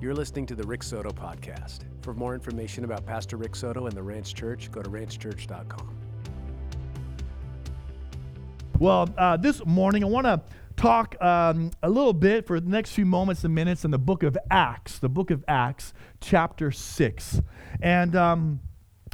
You're 0.00 0.14
listening 0.14 0.46
to 0.46 0.54
the 0.54 0.62
Rick 0.62 0.84
Soto 0.84 1.10
Podcast. 1.10 1.80
For 2.02 2.14
more 2.14 2.32
information 2.32 2.84
about 2.84 3.04
Pastor 3.04 3.36
Rick 3.36 3.56
Soto 3.56 3.86
and 3.86 3.96
the 3.96 4.02
Ranch 4.02 4.32
Church, 4.32 4.70
go 4.70 4.80
to 4.80 4.88
ranchchurch.com. 4.88 5.98
Well, 8.78 9.12
uh, 9.18 9.36
this 9.38 9.64
morning 9.66 10.04
I 10.04 10.06
want 10.06 10.26
to 10.26 10.40
talk 10.76 11.20
um, 11.20 11.72
a 11.82 11.90
little 11.90 12.12
bit 12.12 12.46
for 12.46 12.60
the 12.60 12.70
next 12.70 12.92
few 12.92 13.06
moments 13.06 13.42
and 13.42 13.52
minutes 13.52 13.84
in 13.84 13.90
the 13.90 13.98
book 13.98 14.22
of 14.22 14.38
Acts, 14.52 15.00
the 15.00 15.08
book 15.08 15.32
of 15.32 15.44
Acts, 15.48 15.92
chapter 16.20 16.70
6. 16.70 17.42
And 17.82 18.14
um, 18.14 18.60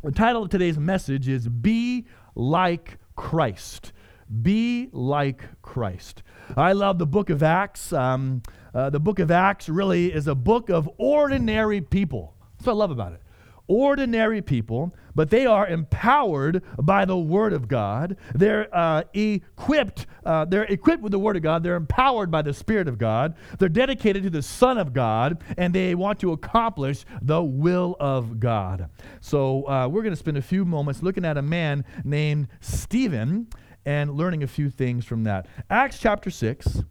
the 0.02 0.12
title 0.12 0.42
of 0.42 0.50
today's 0.50 0.76
message 0.76 1.28
is 1.28 1.48
Be 1.48 2.04
Like 2.34 2.98
Christ. 3.16 3.94
Be 4.42 4.90
like 4.92 5.44
Christ. 5.62 6.22
I 6.58 6.72
love 6.72 6.98
the 6.98 7.06
book 7.06 7.30
of 7.30 7.42
Acts. 7.42 7.90
Um, 7.90 8.42
uh, 8.74 8.90
the 8.90 9.00
book 9.00 9.18
of 9.18 9.30
Acts 9.30 9.68
really 9.68 10.12
is 10.12 10.26
a 10.26 10.34
book 10.34 10.68
of 10.68 10.88
ordinary 10.98 11.80
people. 11.80 12.34
That's 12.58 12.66
what 12.66 12.72
I 12.72 12.76
love 12.76 12.90
about 12.90 13.12
it. 13.12 13.20
Ordinary 13.66 14.42
people, 14.42 14.94
but 15.14 15.30
they 15.30 15.46
are 15.46 15.66
empowered 15.66 16.62
by 16.78 17.06
the 17.06 17.16
Word 17.16 17.54
of 17.54 17.66
God. 17.66 18.18
They're 18.34 18.68
uh, 18.76 19.04
equipped. 19.14 20.06
Uh, 20.22 20.44
they're 20.44 20.64
equipped 20.64 21.02
with 21.02 21.12
the 21.12 21.18
Word 21.18 21.36
of 21.36 21.42
God. 21.42 21.62
They're 21.62 21.76
empowered 21.76 22.30
by 22.30 22.42
the 22.42 22.52
Spirit 22.52 22.88
of 22.88 22.98
God. 22.98 23.36
They're 23.58 23.70
dedicated 23.70 24.22
to 24.24 24.30
the 24.30 24.42
Son 24.42 24.76
of 24.76 24.92
God, 24.92 25.42
and 25.56 25.72
they 25.72 25.94
want 25.94 26.18
to 26.20 26.32
accomplish 26.32 27.06
the 27.22 27.42
will 27.42 27.96
of 27.98 28.38
God. 28.38 28.90
So 29.20 29.66
uh, 29.66 29.88
we're 29.88 30.02
going 30.02 30.12
to 30.12 30.16
spend 30.16 30.36
a 30.36 30.42
few 30.42 30.66
moments 30.66 31.02
looking 31.02 31.24
at 31.24 31.38
a 31.38 31.42
man 31.42 31.86
named 32.04 32.48
Stephen 32.60 33.46
and 33.86 34.14
learning 34.14 34.42
a 34.42 34.46
few 34.46 34.68
things 34.68 35.06
from 35.06 35.24
that. 35.24 35.46
Acts 35.70 35.98
chapter 35.98 36.30
6, 36.30 36.82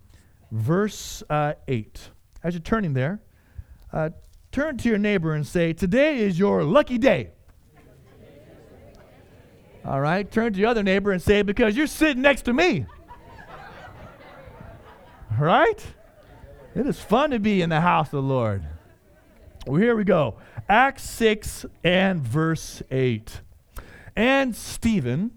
verse 0.53 1.23
uh, 1.29 1.53
8. 1.67 1.99
As 2.43 2.53
you're 2.53 2.61
turning 2.61 2.93
there, 2.93 3.21
uh, 3.91 4.11
turn 4.51 4.77
to 4.77 4.89
your 4.89 4.97
neighbor 4.97 5.33
and 5.33 5.45
say, 5.45 5.73
Today 5.73 6.19
is 6.19 6.37
your 6.37 6.63
lucky 6.63 6.97
day. 6.97 7.31
All 9.85 9.99
right, 9.99 10.29
turn 10.31 10.53
to 10.53 10.59
your 10.59 10.69
other 10.69 10.83
neighbor 10.83 11.11
and 11.11 11.21
say, 11.21 11.41
Because 11.41 11.75
you're 11.75 11.87
sitting 11.87 12.21
next 12.21 12.43
to 12.43 12.53
me. 12.53 12.85
Right? 15.37 15.83
It 16.75 16.85
is 16.85 16.99
fun 16.99 17.31
to 17.31 17.39
be 17.39 17.61
in 17.61 17.69
the 17.69 17.81
house 17.81 18.07
of 18.07 18.11
the 18.11 18.21
Lord. 18.21 18.63
Well, 19.65 19.81
here 19.81 19.95
we 19.95 20.03
go. 20.03 20.35
Acts 20.69 21.03
6 21.09 21.65
and 21.83 22.21
verse 22.21 22.83
8. 22.91 23.41
And 24.15 24.55
Stephen, 24.55 25.31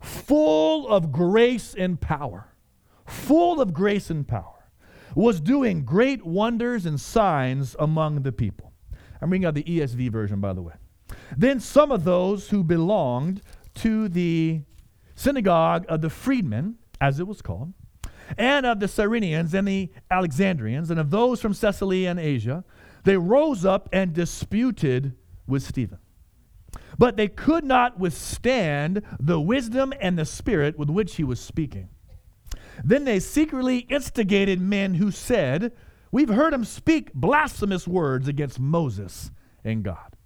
full 0.00 0.88
of 0.88 1.10
grace 1.10 1.74
and 1.74 1.98
power, 2.00 2.48
full 3.06 3.60
of 3.60 3.72
grace 3.72 4.10
and 4.10 4.26
power, 4.28 4.59
was 5.14 5.40
doing 5.40 5.84
great 5.84 6.24
wonders 6.24 6.86
and 6.86 7.00
signs 7.00 7.76
among 7.78 8.22
the 8.22 8.32
people. 8.32 8.72
I'm 9.20 9.30
reading 9.30 9.46
out 9.46 9.54
the 9.54 9.64
ESV 9.64 10.10
version, 10.10 10.40
by 10.40 10.52
the 10.52 10.62
way. 10.62 10.74
Then 11.36 11.60
some 11.60 11.90
of 11.90 12.04
those 12.04 12.48
who 12.48 12.64
belonged 12.64 13.42
to 13.76 14.08
the 14.08 14.62
synagogue 15.14 15.84
of 15.88 16.00
the 16.00 16.10
freedmen, 16.10 16.76
as 17.00 17.20
it 17.20 17.26
was 17.26 17.42
called, 17.42 17.72
and 18.38 18.64
of 18.64 18.80
the 18.80 18.86
Cyrenians 18.86 19.54
and 19.54 19.66
the 19.66 19.90
Alexandrians, 20.10 20.90
and 20.90 21.00
of 21.00 21.10
those 21.10 21.40
from 21.40 21.54
Caesarea 21.54 22.10
and 22.10 22.20
Asia, 22.20 22.64
they 23.04 23.16
rose 23.16 23.64
up 23.64 23.88
and 23.92 24.12
disputed 24.12 25.14
with 25.46 25.62
Stephen. 25.62 25.98
But 26.98 27.16
they 27.16 27.28
could 27.28 27.64
not 27.64 27.98
withstand 27.98 29.02
the 29.18 29.40
wisdom 29.40 29.92
and 30.00 30.18
the 30.18 30.24
spirit 30.24 30.78
with 30.78 30.90
which 30.90 31.16
he 31.16 31.24
was 31.24 31.40
speaking. 31.40 31.88
Then 32.84 33.04
they 33.04 33.20
secretly 33.20 33.78
instigated 33.78 34.60
men 34.60 34.94
who 34.94 35.10
said, 35.10 35.72
We've 36.12 36.28
heard 36.28 36.52
him 36.52 36.64
speak 36.64 37.12
blasphemous 37.14 37.86
words 37.86 38.26
against 38.26 38.58
Moses 38.58 39.30
and 39.64 39.82
God. 39.84 40.16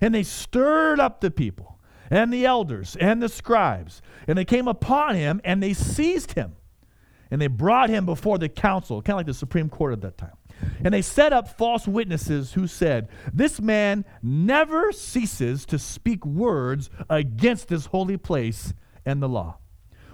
And 0.00 0.14
they 0.14 0.22
stirred 0.22 1.00
up 1.00 1.20
the 1.20 1.30
people 1.30 1.80
and 2.10 2.32
the 2.32 2.46
elders 2.46 2.96
and 3.00 3.22
the 3.22 3.28
scribes, 3.28 4.02
and 4.28 4.36
they 4.36 4.44
came 4.44 4.68
upon 4.68 5.16
him 5.16 5.40
and 5.44 5.62
they 5.62 5.72
seized 5.72 6.34
him. 6.34 6.56
And 7.30 7.40
they 7.40 7.46
brought 7.48 7.90
him 7.90 8.06
before 8.06 8.38
the 8.38 8.48
council, 8.48 9.02
kind 9.02 9.14
of 9.14 9.18
like 9.18 9.26
the 9.26 9.34
Supreme 9.34 9.68
Court 9.68 9.92
at 9.92 10.02
that 10.02 10.18
time. 10.18 10.36
And 10.84 10.94
they 10.94 11.02
set 11.02 11.32
up 11.32 11.48
false 11.48 11.88
witnesses 11.88 12.52
who 12.52 12.66
said, 12.66 13.08
This 13.32 13.60
man 13.60 14.04
never 14.22 14.92
ceases 14.92 15.66
to 15.66 15.78
speak 15.78 16.24
words 16.24 16.90
against 17.10 17.68
this 17.68 17.86
holy 17.86 18.16
place 18.16 18.72
and 19.04 19.22
the 19.22 19.28
law. 19.28 19.58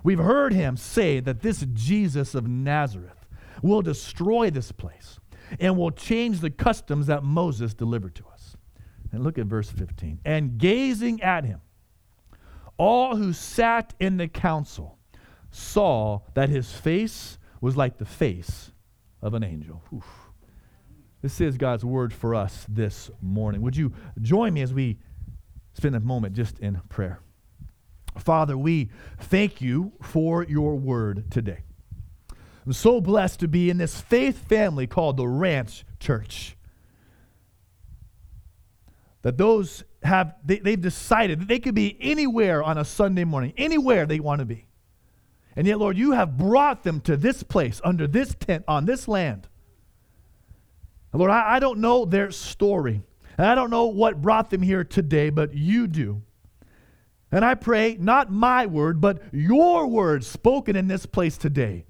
We've 0.03 0.19
heard 0.19 0.53
him 0.53 0.77
say 0.77 1.21
that 1.21 1.41
this 1.41 1.65
Jesus 1.73 2.35
of 2.35 2.47
Nazareth 2.47 3.27
will 3.63 3.83
destroy 3.83 4.51
this 4.51 4.73
place 4.73 5.19
and 5.59 5.77
will 5.77 5.91
change 5.91 6.41
the 6.41 6.51
customs 6.51 7.07
that 7.07 7.23
Moses 7.23 7.75
delivered 7.75 8.15
to 8.17 8.25
us. 8.33 8.57
And 9.13 9.25
look 9.25 9.39
at 9.39 9.47
verse 9.47 9.71
15. 9.71 10.21
And 10.25 10.57
gazing 10.59 11.23
at 11.23 11.45
him, 11.45 11.61
all 12.77 13.17
who 13.17 13.33
sat 13.33 13.93
in 13.99 14.17
the 14.17 14.29
council 14.29 14.99
saw 15.51 16.21
that 16.35 16.49
his 16.49 16.73
face 16.73 17.39
was 17.61 17.77
like 17.77 17.99
the 17.99 18.05
face 18.05 18.73
of 19.21 19.35
an 19.35 19.43
angel. 19.43 19.83
Oof. 19.95 20.07
This 21.23 21.41
is 21.41 21.59
God's 21.59 21.85
word 21.85 22.15
for 22.15 22.35
us 22.35 22.65
this 22.69 23.11
morning. 23.21 23.61
Would 23.61 23.77
you 23.77 23.93
join 24.23 24.55
me 24.55 24.63
as 24.63 24.73
we 24.73 24.99
spend 25.75 25.95
a 25.95 26.01
moment 26.01 26.35
just 26.35 26.59
in 26.61 26.81
prayer? 26.89 27.21
Father, 28.19 28.57
we 28.57 28.91
thank 29.19 29.61
you 29.61 29.93
for 30.03 30.45
your 30.45 30.77
word 30.77 31.31
today. 31.31 31.61
I'm 32.67 32.73
so 32.73 33.01
blessed 33.01 33.41
to 33.41 33.49
be 33.49 33.71
in 33.71 33.79
this 33.79 34.01
faith 34.01 34.39
family 34.47 34.87
called 34.87 35.17
the 35.17 35.27
Ranch 35.27 35.85
Church. 35.99 36.57
That 39.23 39.39
those 39.39 39.85
have, 40.03 40.35
they, 40.45 40.59
they've 40.59 40.81
decided 40.81 41.41
that 41.41 41.49
they 41.49 41.59
could 41.59 41.75
be 41.75 41.97
anywhere 42.01 42.63
on 42.63 42.79
a 42.79 42.85
Sunday 42.85 43.25
morning, 43.25 43.53
anywhere 43.57 44.07
they 44.07 44.21
want 44.21 44.41
to 44.41 44.45
be. 44.45 44.67
And 45.57 45.67
yet, 45.67 45.79
Lord, 45.79 45.99
you 45.99 46.13
have 46.13 46.37
brought 46.39 46.85
them 46.85 47.01
to 47.03 47.17
this 47.17 47.43
place, 47.43 47.81
under 47.85 48.07
this 48.07 48.35
tent, 48.35 48.65
on 48.69 48.87
this 48.87 49.09
land. 49.09 49.49
And 51.13 51.19
Lord, 51.19 51.31
I, 51.31 51.57
I 51.57 51.59
don't 51.59 51.81
know 51.81 52.05
their 52.05 52.31
story. 52.31 53.03
And 53.37 53.47
I 53.47 53.55
don't 53.55 53.71
know 53.71 53.87
what 53.87 54.21
brought 54.21 54.51
them 54.51 54.63
here 54.63 54.85
today, 54.85 55.31
but 55.31 55.55
you 55.55 55.87
do. 55.87 56.23
And 57.33 57.45
I 57.45 57.55
pray, 57.55 57.97
not 57.99 58.31
my 58.31 58.67
word, 58.67 59.01
but 59.01 59.23
your 59.33 59.87
word 59.87 60.25
spoken 60.25 60.75
in 60.77 60.89
this 60.89 61.07
place 61.07 61.37
today 61.39 61.87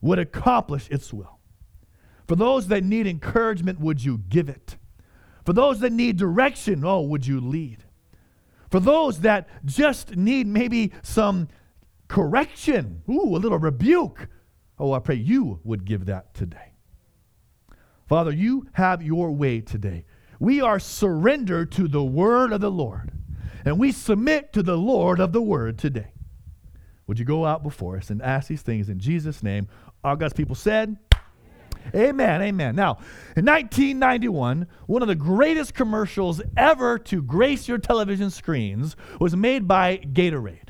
would 0.00 0.18
accomplish 0.18 0.88
its 0.90 1.12
will. 1.12 1.38
For 2.28 2.36
those 2.36 2.68
that 2.68 2.84
need 2.84 3.06
encouragement, 3.06 3.80
would 3.80 4.04
you 4.04 4.18
give 4.28 4.48
it? 4.48 4.76
For 5.44 5.52
those 5.52 5.80
that 5.80 5.92
need 5.92 6.16
direction, 6.16 6.84
oh, 6.84 7.00
would 7.00 7.26
you 7.26 7.40
lead? 7.40 7.84
For 8.70 8.78
those 8.78 9.20
that 9.20 9.48
just 9.64 10.14
need 10.14 10.46
maybe 10.46 10.92
some 11.02 11.48
correction, 12.06 13.02
ooh, 13.08 13.34
a 13.34 13.38
little 13.38 13.58
rebuke, 13.58 14.28
oh, 14.78 14.92
I 14.92 15.00
pray 15.00 15.16
you 15.16 15.58
would 15.64 15.84
give 15.84 16.06
that 16.06 16.34
today. 16.34 16.74
Father, 18.06 18.32
you 18.32 18.66
have 18.72 19.02
your 19.02 19.32
way 19.32 19.60
today. 19.60 20.04
We 20.38 20.60
are 20.60 20.78
surrendered 20.78 21.72
to 21.72 21.88
the 21.88 22.04
word 22.04 22.52
of 22.52 22.60
the 22.60 22.70
Lord, 22.70 23.12
and 23.64 23.78
we 23.78 23.92
submit 23.92 24.52
to 24.52 24.62
the 24.62 24.76
Lord 24.76 25.20
of 25.20 25.32
the 25.32 25.42
word 25.42 25.78
today. 25.78 26.12
Would 27.06 27.18
you 27.18 27.24
go 27.24 27.44
out 27.44 27.62
before 27.62 27.96
us 27.96 28.10
and 28.10 28.22
ask 28.22 28.48
these 28.48 28.62
things 28.62 28.88
in 28.88 29.00
Jesus' 29.00 29.42
name? 29.42 29.68
All 30.04 30.16
God's 30.16 30.32
people 30.32 30.54
said, 30.54 30.96
Amen, 31.94 32.42
amen. 32.42 32.76
Now, 32.76 32.98
in 33.36 33.44
1991, 33.46 34.66
one 34.86 35.02
of 35.02 35.08
the 35.08 35.14
greatest 35.14 35.74
commercials 35.74 36.40
ever 36.56 36.98
to 36.98 37.22
grace 37.22 37.68
your 37.68 37.78
television 37.78 38.30
screens 38.30 38.96
was 39.18 39.34
made 39.34 39.66
by 39.66 39.96
Gatorade. 39.98 40.68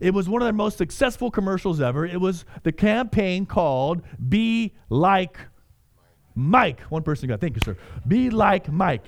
It 0.00 0.14
was 0.14 0.28
one 0.28 0.42
of 0.42 0.46
their 0.46 0.52
most 0.52 0.78
successful 0.78 1.30
commercials 1.30 1.80
ever. 1.80 2.06
It 2.06 2.20
was 2.20 2.44
the 2.62 2.72
campaign 2.72 3.46
called 3.46 4.02
Be 4.28 4.74
Like 4.88 5.38
Mike. 6.38 6.80
One 6.82 7.02
person 7.02 7.28
got, 7.28 7.40
thank 7.40 7.56
you, 7.56 7.60
sir. 7.64 7.76
Be 8.06 8.30
like 8.30 8.70
Mike. 8.70 9.02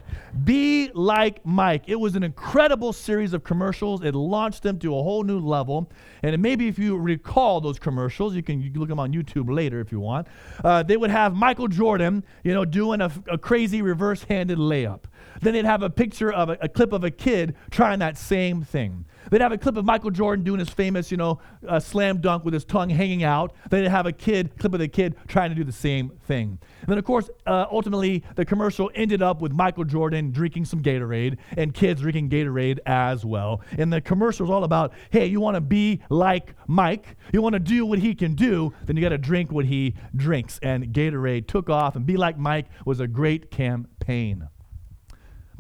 Be 0.45 0.91
like 0.95 1.47
Mike. 1.47 1.85
It 1.87 1.95
was 1.95 2.17
an 2.17 2.25
incredible 2.25 2.93
series 2.93 3.33
of 3.33 3.45
commercials. 3.45 4.03
It 4.03 4.17
launched 4.17 4.65
them 4.65 4.81
to 4.81 4.97
a 4.97 5.03
whole 5.03 5.23
new 5.23 5.39
level. 5.39 5.91
And 6.25 6.43
maybe 6.43 6.67
if 6.67 6.77
you 6.77 6.97
recall 6.97 7.61
those 7.61 7.79
commercials, 7.79 8.35
you 8.35 8.43
can, 8.43 8.73
look 8.75 8.89
them 8.89 8.99
on 8.99 9.13
YouTube 9.13 9.55
later 9.55 9.81
if 9.81 9.93
you 9.93 10.01
want. 10.01 10.27
Uh, 10.65 10.83
they 10.83 10.97
would 10.97 11.11
have 11.11 11.35
Michael 11.35 11.69
Jordan, 11.69 12.25
you 12.43 12.53
know, 12.53 12.65
doing 12.65 13.01
a, 13.01 13.11
a 13.31 13.39
crazy 13.39 13.81
reverse 13.81 14.25
handed 14.25 14.59
layup. 14.59 15.05
Then 15.41 15.55
they'd 15.55 15.65
have 15.65 15.83
a 15.83 15.91
picture 15.91 16.33
of 16.33 16.49
a, 16.49 16.59
a, 16.61 16.69
clip 16.69 16.93
of 16.93 17.05
a 17.05 17.11
kid 17.11 17.55
trying 17.71 17.99
that 18.01 18.17
same 18.17 18.63
thing. 18.63 19.05
They'd 19.31 19.41
have 19.41 19.53
a 19.53 19.59
clip 19.59 19.77
of 19.77 19.85
Michael 19.85 20.11
Jordan 20.11 20.45
doing 20.45 20.59
his 20.59 20.71
famous, 20.71 21.11
you 21.11 21.17
know, 21.17 21.41
uh, 21.67 21.79
slam 21.79 22.21
dunk 22.21 22.45
with 22.45 22.55
his 22.55 22.65
tongue 22.65 22.91
hanging 22.91 23.23
out. 23.23 23.55
They'd 23.71 23.87
have 23.87 24.07
a 24.07 24.13
kid, 24.13 24.59
clip 24.59 24.73
of 24.73 24.81
the 24.81 24.89
kid 24.89 25.17
trying 25.29 25.51
to 25.51 25.55
do 25.55 25.63
the 25.63 25.73
same 25.73 26.11
thing. 26.27 26.59
And 26.81 26.89
then, 26.89 26.99
of 26.99 27.05
course, 27.05 27.31
uh, 27.47 27.67
ultimately, 27.71 28.25
the 28.35 28.45
commercial 28.45 28.91
ended 28.95 29.23
up 29.23 29.41
with 29.41 29.53
Michael 29.53 29.85
Jordan 29.85 30.33
drinking 30.33 30.65
some 30.65 30.83
Gatorade 30.83 31.39
and 31.57 31.73
kids 31.73 32.01
drinking 32.01 32.31
Gatorade 32.31 32.79
as 32.87 33.25
well. 33.25 33.61
And 33.79 33.93
the 33.93 34.01
commercial 34.01 34.47
was 34.47 34.51
all 34.51 34.65
about, 34.65 34.93
hey, 35.11 35.27
you 35.27 35.41
want 35.41 35.55
to 35.55 35.61
be 35.61 36.01
like 36.09 36.55
Mike, 36.67 37.17
you 37.33 37.43
want 37.43 37.53
to 37.53 37.61
do 37.61 37.87
what 37.87 37.99
he 37.99 38.15
can 38.15 38.35
do, 38.35 38.73
then 38.87 38.97
you 38.97 39.03
got 39.03 39.11
to 39.11 39.19
drink 39.19 39.53
what 39.53 39.67
he 39.67 39.95
drinks. 40.17 40.59
And 40.63 40.87
Gatorade 40.93 41.47
took 41.47 41.71
off, 41.71 41.97
and 41.97 42.05
be 42.07 42.17
like 42.17 42.39
Mike 42.39 42.67
was 42.85 43.01
a 43.01 43.07
great 43.07 43.51
campaign. 43.51 44.49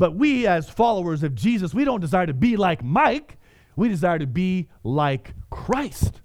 But 0.00 0.14
we, 0.14 0.46
as 0.46 0.70
followers 0.70 1.22
of 1.22 1.34
Jesus, 1.34 1.74
we 1.74 1.84
don't 1.84 2.00
desire 2.00 2.24
to 2.24 2.32
be 2.32 2.56
like 2.56 2.82
Mike. 2.82 3.36
We 3.76 3.90
desire 3.90 4.18
to 4.18 4.26
be 4.26 4.70
like 4.82 5.34
Christ. 5.50 6.22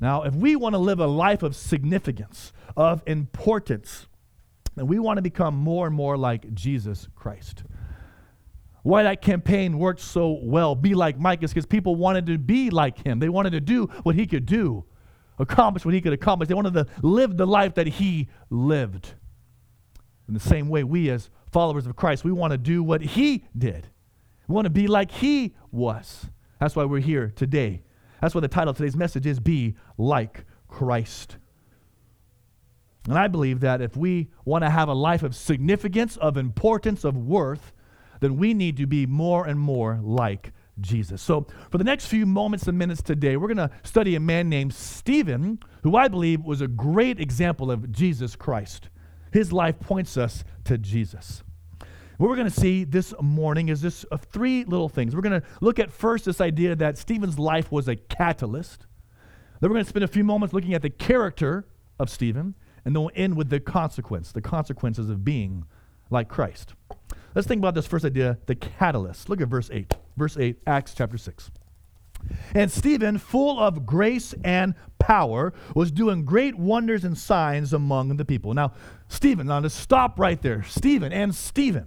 Now, 0.00 0.24
if 0.24 0.34
we 0.34 0.56
want 0.56 0.72
to 0.72 0.80
live 0.80 0.98
a 0.98 1.06
life 1.06 1.44
of 1.44 1.54
significance, 1.54 2.52
of 2.76 3.00
importance, 3.06 4.08
then 4.74 4.88
we 4.88 4.98
want 4.98 5.18
to 5.18 5.22
become 5.22 5.54
more 5.54 5.86
and 5.86 5.94
more 5.94 6.16
like 6.16 6.52
Jesus 6.52 7.06
Christ. 7.14 7.62
Why 8.82 9.04
that 9.04 9.22
campaign 9.22 9.78
worked 9.78 10.00
so 10.00 10.40
well, 10.42 10.74
be 10.74 10.94
like 10.94 11.20
Mike, 11.20 11.44
is 11.44 11.52
because 11.52 11.66
people 11.66 11.94
wanted 11.94 12.26
to 12.26 12.38
be 12.38 12.70
like 12.70 13.06
him. 13.06 13.20
They 13.20 13.28
wanted 13.28 13.50
to 13.50 13.60
do 13.60 13.86
what 14.02 14.16
he 14.16 14.26
could 14.26 14.46
do, 14.46 14.84
accomplish 15.38 15.84
what 15.84 15.94
he 15.94 16.00
could 16.00 16.12
accomplish. 16.12 16.48
They 16.48 16.56
wanted 16.56 16.74
to 16.74 16.88
live 17.02 17.36
the 17.36 17.46
life 17.46 17.74
that 17.74 17.86
he 17.86 18.30
lived. 18.50 19.14
In 20.26 20.34
the 20.34 20.40
same 20.40 20.68
way, 20.68 20.82
we 20.82 21.08
as 21.08 21.30
followers 21.52 21.86
of 21.86 21.94
Christ, 21.94 22.24
we 22.24 22.32
want 22.32 22.52
to 22.52 22.58
do 22.58 22.82
what 22.82 23.02
he 23.02 23.44
did. 23.56 23.88
We 24.48 24.54
want 24.54 24.64
to 24.64 24.70
be 24.70 24.86
like 24.86 25.10
he 25.10 25.54
was. 25.70 26.26
That's 26.58 26.74
why 26.74 26.84
we're 26.84 27.00
here 27.00 27.32
today. 27.36 27.82
That's 28.20 28.34
why 28.34 28.40
the 28.40 28.48
title 28.48 28.70
of 28.70 28.76
today's 28.76 28.96
message 28.96 29.26
is 29.26 29.38
Be 29.38 29.76
Like 29.98 30.44
Christ. 30.68 31.36
And 33.08 33.18
I 33.18 33.28
believe 33.28 33.60
that 33.60 33.80
if 33.80 33.96
we 33.96 34.30
want 34.44 34.62
to 34.64 34.70
have 34.70 34.88
a 34.88 34.94
life 34.94 35.22
of 35.22 35.34
significance, 35.34 36.16
of 36.16 36.36
importance, 36.36 37.04
of 37.04 37.16
worth, 37.16 37.72
then 38.20 38.36
we 38.36 38.54
need 38.54 38.76
to 38.76 38.86
be 38.86 39.06
more 39.06 39.46
and 39.46 39.58
more 39.58 39.98
like 40.02 40.52
Jesus. 40.80 41.20
So, 41.20 41.46
for 41.70 41.78
the 41.78 41.84
next 41.84 42.06
few 42.06 42.24
moments 42.24 42.66
and 42.68 42.78
minutes 42.78 43.02
today, 43.02 43.36
we're 43.36 43.52
going 43.52 43.68
to 43.68 43.70
study 43.82 44.14
a 44.14 44.20
man 44.20 44.48
named 44.48 44.72
Stephen, 44.72 45.58
who 45.82 45.96
I 45.96 46.08
believe 46.08 46.44
was 46.44 46.60
a 46.60 46.68
great 46.68 47.20
example 47.20 47.70
of 47.70 47.90
Jesus 47.92 48.36
Christ. 48.36 48.88
His 49.32 49.52
life 49.52 49.80
points 49.80 50.16
us 50.16 50.44
to 50.64 50.78
Jesus. 50.78 51.42
What 52.18 52.28
we're 52.28 52.36
going 52.36 52.50
to 52.50 52.60
see 52.60 52.84
this 52.84 53.14
morning 53.20 53.68
is 53.68 53.80
this 53.80 54.04
of 54.04 54.22
three 54.22 54.64
little 54.64 54.88
things. 54.88 55.16
We're 55.16 55.22
going 55.22 55.40
to 55.40 55.46
look 55.60 55.78
at 55.78 55.90
first 55.90 56.26
this 56.26 56.40
idea 56.40 56.76
that 56.76 56.98
Stephen's 56.98 57.38
life 57.38 57.72
was 57.72 57.88
a 57.88 57.96
catalyst. 57.96 58.86
Then 59.60 59.70
we're 59.70 59.74
going 59.74 59.84
to 59.84 59.88
spend 59.88 60.04
a 60.04 60.08
few 60.08 60.22
moments 60.22 60.54
looking 60.54 60.74
at 60.74 60.82
the 60.82 60.90
character 60.90 61.66
of 61.98 62.10
Stephen, 62.10 62.54
and 62.84 62.94
then 62.94 63.02
we'll 63.02 63.12
end 63.14 63.36
with 63.36 63.48
the 63.48 63.58
consequence, 63.58 64.32
the 64.32 64.40
consequences 64.40 65.08
of 65.08 65.24
being 65.24 65.64
like 66.10 66.28
Christ. 66.28 66.74
Let's 67.34 67.48
think 67.48 67.60
about 67.60 67.74
this 67.74 67.86
first 67.86 68.04
idea, 68.04 68.38
the 68.46 68.54
catalyst. 68.54 69.28
Look 69.28 69.40
at 69.40 69.48
verse 69.48 69.70
8. 69.72 69.94
Verse 70.16 70.36
8, 70.36 70.58
Acts 70.66 70.94
chapter 70.94 71.16
6. 71.16 71.50
And 72.54 72.70
Stephen, 72.70 73.18
full 73.18 73.58
of 73.58 73.86
grace 73.86 74.34
and 74.44 74.74
power, 74.98 75.52
was 75.74 75.90
doing 75.90 76.24
great 76.24 76.54
wonders 76.54 77.04
and 77.04 77.16
signs 77.16 77.72
among 77.72 78.16
the 78.16 78.24
people. 78.24 78.54
Now, 78.54 78.72
Stephen, 79.08 79.46
now 79.46 79.60
to 79.60 79.70
stop 79.70 80.18
right 80.18 80.40
there. 80.40 80.62
Stephen 80.64 81.12
and 81.12 81.34
Stephen. 81.34 81.86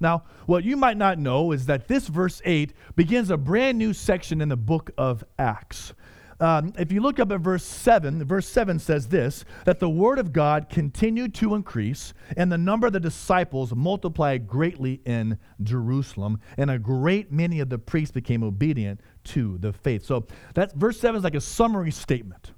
Now, 0.00 0.24
what 0.46 0.64
you 0.64 0.76
might 0.76 0.96
not 0.96 1.18
know 1.18 1.52
is 1.52 1.66
that 1.66 1.86
this 1.86 2.08
verse 2.08 2.42
8 2.44 2.72
begins 2.96 3.30
a 3.30 3.36
brand 3.36 3.78
new 3.78 3.92
section 3.92 4.40
in 4.40 4.48
the 4.48 4.56
book 4.56 4.90
of 4.98 5.22
Acts. 5.38 5.94
Um, 6.42 6.72
if 6.76 6.90
you 6.90 7.00
look 7.00 7.20
up 7.20 7.30
at 7.30 7.38
verse 7.38 7.62
7, 7.62 8.24
verse 8.24 8.48
7 8.48 8.80
says 8.80 9.06
this 9.06 9.44
that 9.64 9.78
the 9.78 9.88
word 9.88 10.18
of 10.18 10.32
God 10.32 10.68
continued 10.68 11.34
to 11.34 11.54
increase, 11.54 12.14
and 12.36 12.50
the 12.50 12.58
number 12.58 12.88
of 12.88 12.92
the 12.92 12.98
disciples 12.98 13.72
multiplied 13.72 14.48
greatly 14.48 15.00
in 15.04 15.38
Jerusalem, 15.62 16.40
and 16.56 16.68
a 16.68 16.80
great 16.80 17.30
many 17.30 17.60
of 17.60 17.68
the 17.68 17.78
priests 17.78 18.10
became 18.10 18.42
obedient 18.42 19.00
to 19.22 19.56
the 19.58 19.72
faith. 19.72 20.04
So 20.04 20.26
that 20.54 20.74
verse 20.74 20.98
7 20.98 21.16
is 21.16 21.22
like 21.22 21.36
a 21.36 21.40
summary 21.40 21.92
statement. 21.92 22.50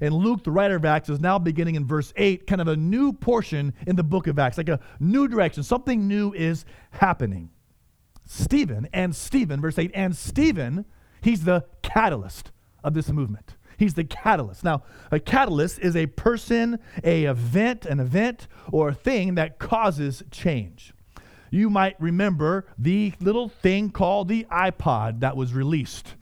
And 0.00 0.14
Luke, 0.14 0.44
the 0.44 0.52
writer 0.52 0.76
of 0.76 0.84
Acts, 0.84 1.08
is 1.08 1.18
now 1.18 1.40
beginning 1.40 1.74
in 1.74 1.88
verse 1.88 2.12
8, 2.14 2.46
kind 2.46 2.60
of 2.60 2.68
a 2.68 2.76
new 2.76 3.12
portion 3.12 3.74
in 3.88 3.96
the 3.96 4.04
book 4.04 4.28
of 4.28 4.38
Acts, 4.38 4.58
like 4.58 4.68
a 4.68 4.78
new 5.00 5.26
direction. 5.26 5.64
Something 5.64 6.06
new 6.06 6.32
is 6.34 6.64
happening. 6.92 7.50
Stephen 8.26 8.88
and 8.92 9.14
Stephen, 9.16 9.60
verse 9.60 9.76
8, 9.76 9.90
and 9.92 10.14
Stephen, 10.14 10.84
he's 11.20 11.42
the 11.42 11.64
catalyst 11.82 12.52
of 12.84 12.94
this 12.94 13.10
movement. 13.10 13.56
He's 13.76 13.94
the 13.94 14.04
catalyst. 14.04 14.62
Now, 14.62 14.84
a 15.10 15.18
catalyst 15.18 15.80
is 15.80 15.96
a 15.96 16.06
person, 16.06 16.78
a 17.02 17.24
event, 17.24 17.86
an 17.86 17.98
event, 17.98 18.46
or 18.70 18.90
a 18.90 18.94
thing 18.94 19.34
that 19.34 19.58
causes 19.58 20.22
change. 20.30 20.92
You 21.50 21.68
might 21.68 22.00
remember 22.00 22.66
the 22.78 23.14
little 23.20 23.48
thing 23.48 23.90
called 23.90 24.28
the 24.28 24.44
iPod 24.44 25.20
that 25.20 25.36
was 25.36 25.52
released 25.52 26.14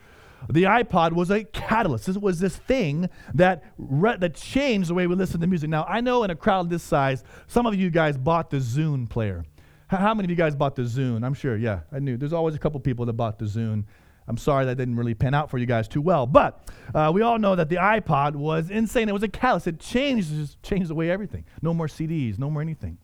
the 0.48 0.64
iPod 0.64 1.12
was 1.12 1.30
a 1.30 1.44
catalyst. 1.44 2.06
This 2.06 2.16
was 2.16 2.40
this 2.40 2.56
thing 2.56 3.08
that, 3.34 3.62
re- 3.78 4.16
that 4.16 4.34
changed 4.34 4.90
the 4.90 4.94
way 4.94 5.06
we 5.06 5.14
listen 5.14 5.40
to 5.40 5.46
music. 5.46 5.70
Now, 5.70 5.84
I 5.88 6.00
know 6.00 6.24
in 6.24 6.30
a 6.30 6.36
crowd 6.36 6.70
this 6.70 6.82
size, 6.82 7.22
some 7.46 7.66
of 7.66 7.74
you 7.74 7.90
guys 7.90 8.16
bought 8.16 8.50
the 8.50 8.58
Zune 8.58 9.08
player. 9.08 9.44
How 9.88 10.14
many 10.14 10.26
of 10.26 10.30
you 10.30 10.36
guys 10.36 10.54
bought 10.54 10.74
the 10.74 10.82
Zune? 10.82 11.24
I'm 11.24 11.34
sure, 11.34 11.56
yeah, 11.56 11.80
I 11.92 11.98
knew. 11.98 12.16
There's 12.16 12.32
always 12.32 12.54
a 12.54 12.58
couple 12.58 12.80
people 12.80 13.04
that 13.06 13.12
bought 13.12 13.38
the 13.38 13.44
Zune. 13.44 13.84
I'm 14.32 14.38
sorry 14.38 14.64
that 14.64 14.76
didn't 14.76 14.96
really 14.96 15.12
pan 15.12 15.34
out 15.34 15.50
for 15.50 15.58
you 15.58 15.66
guys 15.66 15.86
too 15.86 16.00
well. 16.00 16.26
But 16.26 16.66
uh, 16.94 17.12
we 17.12 17.20
all 17.20 17.38
know 17.38 17.54
that 17.54 17.68
the 17.68 17.76
iPod 17.76 18.34
was 18.34 18.70
insane. 18.70 19.10
It 19.10 19.12
was 19.12 19.22
a 19.22 19.28
catalyst. 19.28 19.66
It 19.66 19.78
changed, 19.78 20.62
changed 20.62 20.88
the 20.88 20.94
way 20.94 21.10
everything. 21.10 21.44
No 21.60 21.74
more 21.74 21.86
CDs, 21.86 22.38
no 22.38 22.48
more 22.48 22.62
anything. 22.62 22.96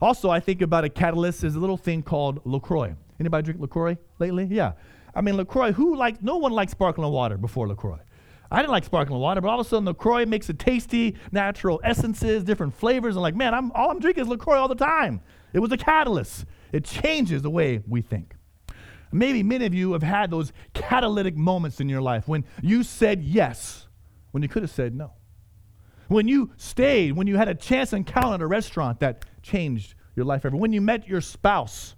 Also, 0.00 0.28
I 0.28 0.40
think 0.40 0.60
about 0.60 0.82
a 0.82 0.88
catalyst 0.88 1.44
is 1.44 1.54
a 1.54 1.60
little 1.60 1.76
thing 1.76 2.02
called 2.02 2.40
LaCroix. 2.44 2.96
Anybody 3.20 3.44
drink 3.44 3.60
LaCroix 3.60 3.96
lately? 4.18 4.48
Yeah. 4.50 4.72
I 5.14 5.20
mean, 5.20 5.36
LaCroix, 5.36 5.70
who 5.70 5.94
likes, 5.94 6.18
no 6.20 6.36
one 6.38 6.50
liked 6.50 6.72
sparkling 6.72 7.12
water 7.12 7.38
before 7.38 7.68
LaCroix. 7.68 8.00
I 8.50 8.56
didn't 8.56 8.72
like 8.72 8.82
sparkling 8.82 9.20
water, 9.20 9.40
but 9.40 9.48
all 9.50 9.60
of 9.60 9.66
a 9.66 9.68
sudden 9.68 9.84
LaCroix 9.84 10.26
makes 10.26 10.50
it 10.50 10.58
tasty, 10.58 11.14
natural 11.30 11.80
essences, 11.84 12.42
different 12.42 12.74
flavors. 12.74 13.14
And 13.14 13.22
like, 13.22 13.36
man, 13.36 13.54
I'm, 13.54 13.70
all 13.70 13.92
I'm 13.92 14.00
drinking 14.00 14.22
is 14.22 14.28
LaCroix 14.28 14.56
all 14.56 14.68
the 14.68 14.74
time. 14.74 15.20
It 15.52 15.60
was 15.60 15.70
a 15.70 15.76
catalyst. 15.76 16.44
It 16.72 16.84
changes 16.84 17.42
the 17.42 17.50
way 17.50 17.84
we 17.86 18.00
think. 18.02 18.34
Maybe 19.10 19.42
many 19.42 19.66
of 19.66 19.74
you 19.74 19.92
have 19.92 20.02
had 20.02 20.30
those 20.30 20.52
catalytic 20.74 21.36
moments 21.36 21.80
in 21.80 21.88
your 21.88 22.02
life 22.02 22.28
when 22.28 22.44
you 22.62 22.82
said 22.82 23.22
yes 23.22 23.88
when 24.30 24.42
you 24.42 24.48
could 24.48 24.62
have 24.62 24.70
said 24.70 24.94
no. 24.94 25.12
When 26.08 26.28
you 26.28 26.52
stayed, 26.56 27.12
when 27.12 27.26
you 27.26 27.36
had 27.36 27.48
a 27.48 27.54
chance 27.54 27.92
encounter 27.92 28.34
at 28.34 28.40
a 28.40 28.46
restaurant 28.46 29.00
that 29.00 29.24
changed 29.42 29.94
your 30.16 30.24
life 30.24 30.42
forever. 30.42 30.56
When 30.56 30.72
you 30.72 30.80
met 30.80 31.06
your 31.06 31.20
spouse, 31.20 31.94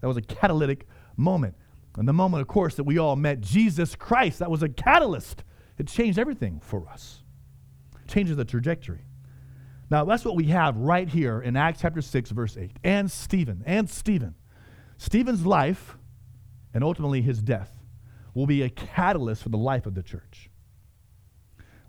that 0.00 0.08
was 0.08 0.16
a 0.16 0.22
catalytic 0.22 0.86
moment. 1.16 1.54
And 1.96 2.06
the 2.06 2.12
moment, 2.12 2.42
of 2.42 2.48
course, 2.48 2.76
that 2.76 2.84
we 2.84 2.98
all 2.98 3.16
met 3.16 3.40
Jesus 3.40 3.96
Christ, 3.96 4.38
that 4.38 4.50
was 4.50 4.62
a 4.62 4.68
catalyst. 4.68 5.42
It 5.78 5.88
changed 5.88 6.18
everything 6.18 6.60
for 6.60 6.88
us, 6.88 7.22
it 8.02 8.08
changes 8.08 8.36
the 8.36 8.44
trajectory. 8.44 9.04
Now, 9.90 10.04
that's 10.04 10.24
what 10.24 10.36
we 10.36 10.44
have 10.44 10.76
right 10.76 11.08
here 11.08 11.40
in 11.40 11.56
Acts 11.56 11.80
chapter 11.80 12.00
6, 12.00 12.30
verse 12.30 12.56
8. 12.56 12.78
And 12.84 13.10
Stephen, 13.10 13.64
and 13.66 13.90
Stephen. 13.90 14.36
Stephen's 14.98 15.44
life 15.44 15.96
and 16.74 16.84
ultimately 16.84 17.22
his 17.22 17.42
death 17.42 17.78
will 18.34 18.46
be 18.46 18.62
a 18.62 18.70
catalyst 18.70 19.42
for 19.42 19.48
the 19.48 19.58
life 19.58 19.86
of 19.86 19.94
the 19.94 20.02
church. 20.02 20.50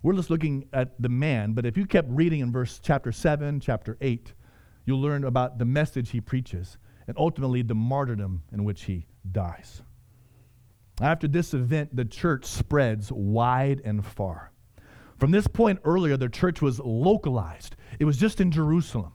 We're 0.02 0.14
just 0.14 0.30
looking 0.30 0.68
at 0.72 1.00
the 1.00 1.08
man, 1.08 1.52
but 1.52 1.64
if 1.64 1.76
you 1.76 1.86
kept 1.86 2.08
reading 2.10 2.40
in 2.40 2.50
verse 2.50 2.80
chapter 2.82 3.12
7, 3.12 3.60
chapter 3.60 3.96
8, 4.00 4.32
you'll 4.84 5.00
learn 5.00 5.24
about 5.24 5.58
the 5.58 5.64
message 5.64 6.10
he 6.10 6.20
preaches 6.20 6.76
and 7.06 7.16
ultimately 7.16 7.62
the 7.62 7.74
martyrdom 7.74 8.42
in 8.52 8.64
which 8.64 8.84
he 8.84 9.06
dies. 9.30 9.82
After 11.00 11.28
this 11.28 11.54
event, 11.54 11.94
the 11.94 12.04
church 12.04 12.44
spreads 12.44 13.10
wide 13.12 13.80
and 13.84 14.04
far. 14.04 14.52
From 15.18 15.30
this 15.30 15.46
point 15.46 15.80
earlier, 15.84 16.16
the 16.16 16.28
church 16.28 16.60
was 16.60 16.80
localized, 16.80 17.76
it 18.00 18.04
was 18.04 18.16
just 18.16 18.40
in 18.40 18.50
Jerusalem. 18.50 19.12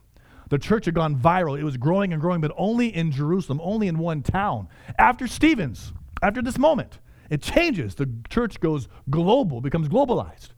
The 0.48 0.58
church 0.58 0.86
had 0.86 0.94
gone 0.94 1.16
viral. 1.16 1.58
It 1.58 1.64
was 1.64 1.76
growing 1.76 2.12
and 2.12 2.20
growing, 2.20 2.40
but 2.40 2.52
only 2.56 2.94
in 2.94 3.10
Jerusalem, 3.10 3.60
only 3.62 3.88
in 3.88 3.98
one 3.98 4.22
town. 4.22 4.68
After 4.98 5.26
Stephen's, 5.26 5.92
after 6.22 6.40
this 6.40 6.58
moment, 6.58 7.00
it 7.30 7.42
changes. 7.42 7.94
The 7.94 8.10
church 8.28 8.60
goes 8.60 8.88
global, 9.10 9.60
becomes 9.60 9.88
globalized, 9.88 10.50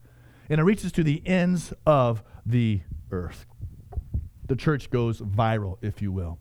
and 0.48 0.60
it 0.60 0.64
reaches 0.64 0.92
to 0.92 1.02
the 1.02 1.22
ends 1.26 1.72
of 1.86 2.22
the 2.46 2.82
earth. 3.10 3.46
The 4.46 4.56
church 4.56 4.90
goes 4.90 5.20
viral, 5.20 5.78
if 5.82 6.00
you 6.00 6.12
will. 6.12 6.38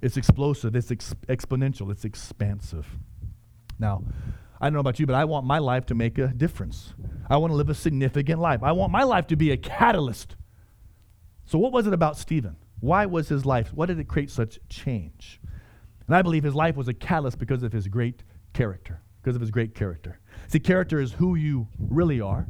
It's 0.00 0.16
explosive, 0.16 0.76
it's 0.76 0.90
ex- 0.90 1.14
exponential, 1.28 1.90
it's 1.90 2.04
expansive. 2.04 2.86
Now, 3.78 4.02
I 4.60 4.66
don't 4.66 4.74
know 4.74 4.80
about 4.80 4.98
you, 4.98 5.06
but 5.06 5.14
I 5.14 5.24
want 5.24 5.46
my 5.46 5.58
life 5.58 5.86
to 5.86 5.94
make 5.94 6.18
a 6.18 6.28
difference. 6.28 6.94
I 7.28 7.36
want 7.36 7.52
to 7.52 7.56
live 7.56 7.68
a 7.68 7.74
significant 7.74 8.40
life. 8.40 8.62
I 8.62 8.72
want 8.72 8.92
my 8.92 9.02
life 9.02 9.26
to 9.28 9.36
be 9.36 9.50
a 9.50 9.56
catalyst. 9.56 10.36
So, 11.46 11.58
what 11.58 11.72
was 11.72 11.86
it 11.86 11.92
about 11.92 12.16
Stephen 12.16 12.56
Why 12.80 13.06
was 13.06 13.28
his 13.28 13.44
life, 13.44 13.72
what 13.74 13.86
did 13.86 13.98
it 13.98 14.08
create 14.08 14.30
such 14.30 14.58
change? 14.68 15.40
And 16.06 16.16
I 16.16 16.22
believe 16.22 16.44
his 16.44 16.54
life 16.54 16.76
was 16.76 16.88
a 16.88 16.94
catalyst 16.94 17.38
because 17.38 17.62
of 17.62 17.72
his 17.72 17.88
great 17.88 18.22
character, 18.54 19.02
because 19.20 19.34
of 19.34 19.40
his 19.40 19.50
great 19.50 19.74
character. 19.74 20.20
See, 20.46 20.60
character 20.60 21.00
is 21.00 21.12
who 21.12 21.34
you 21.34 21.68
really 21.78 22.20
are. 22.20 22.46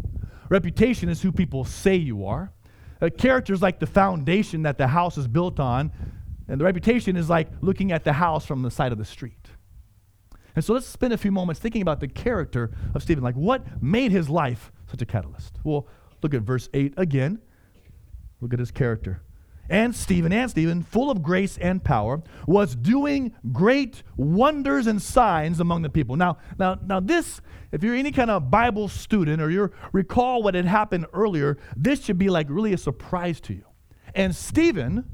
Reputation 0.49 1.09
is 1.09 1.23
who 1.23 1.33
people 1.33 1.65
say 1.65 1.97
you 1.97 2.27
are. 2.27 2.53
Uh, 3.01 3.09
character 3.17 3.53
is 3.53 3.63
like 3.63 3.79
the 3.79 3.87
foundation 3.87 4.63
that 4.63 4.77
the 4.77 4.89
house 4.89 5.19
is 5.19 5.27
built 5.27 5.61
on, 5.61 5.93
and 6.49 6.61
the 6.61 6.65
reputation 6.65 7.17
is 7.17 7.29
like 7.31 7.49
looking 7.61 7.93
at 7.93 8.05
the 8.05 8.13
house 8.13 8.45
from 8.45 8.63
the 8.63 8.71
side 8.71 8.93
of 8.93 8.99
the 8.99 9.05
street. 9.05 9.49
And 10.55 10.65
so 10.65 10.73
let's 10.73 10.87
spend 10.87 11.13
a 11.13 11.19
few 11.19 11.31
moments 11.31 11.61
thinking 11.61 11.83
about 11.83 12.01
the 12.01 12.09
character 12.09 12.73
of 12.95 13.03
Stephen. 13.03 13.23
Like, 13.23 13.37
what 13.37 13.83
made 13.83 14.11
his 14.11 14.29
life 14.29 14.73
such 14.91 15.01
a 15.01 15.07
catalyst? 15.07 15.59
Well, 15.63 15.87
look 16.23 16.35
at 16.35 16.43
verse 16.43 16.69
8 16.75 16.95
again. 16.97 17.41
Look 18.41 18.53
at 18.53 18.59
his 18.59 18.71
character 18.71 19.23
and 19.69 19.95
Stephen 19.95 20.33
and 20.33 20.51
Stephen, 20.51 20.83
full 20.83 21.11
of 21.11 21.23
grace 21.23 21.59
and 21.59 21.83
power, 21.83 22.23
was 22.47 22.75
doing 22.75 23.35
great 23.53 24.03
wonders 24.17 24.87
and 24.87 25.01
signs 25.01 25.61
among 25.61 25.83
the 25.83 25.91
people. 25.91 26.17
Now, 26.17 26.39
now, 26.59 26.79
now 26.85 27.01
this, 27.01 27.41
if 27.71 27.83
you're 27.83 27.95
any 27.95 28.13
kind 28.13 28.31
of 28.31 28.51
Bible 28.51 28.89
student 28.89 29.43
or 29.43 29.51
you 29.51 29.71
recall 29.93 30.43
what 30.43 30.55
had 30.55 30.65
happened 30.65 31.07
earlier, 31.13 31.59
this 31.77 32.05
should 32.05 32.19
be 32.19 32.31
like 32.31 32.47
really 32.49 32.73
a 32.73 32.79
surprise 32.79 33.41
to 33.43 33.55
you. 33.55 33.65
And 34.15 34.35
Stephen 34.35 35.05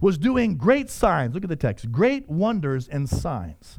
was 0.00 0.16
doing 0.16 0.56
great 0.56 0.88
signs. 0.88 1.34
Look 1.34 1.44
at 1.44 1.50
the 1.50 1.56
text. 1.56 1.92
Great 1.92 2.28
wonders 2.28 2.88
and 2.88 3.08
signs. 3.08 3.78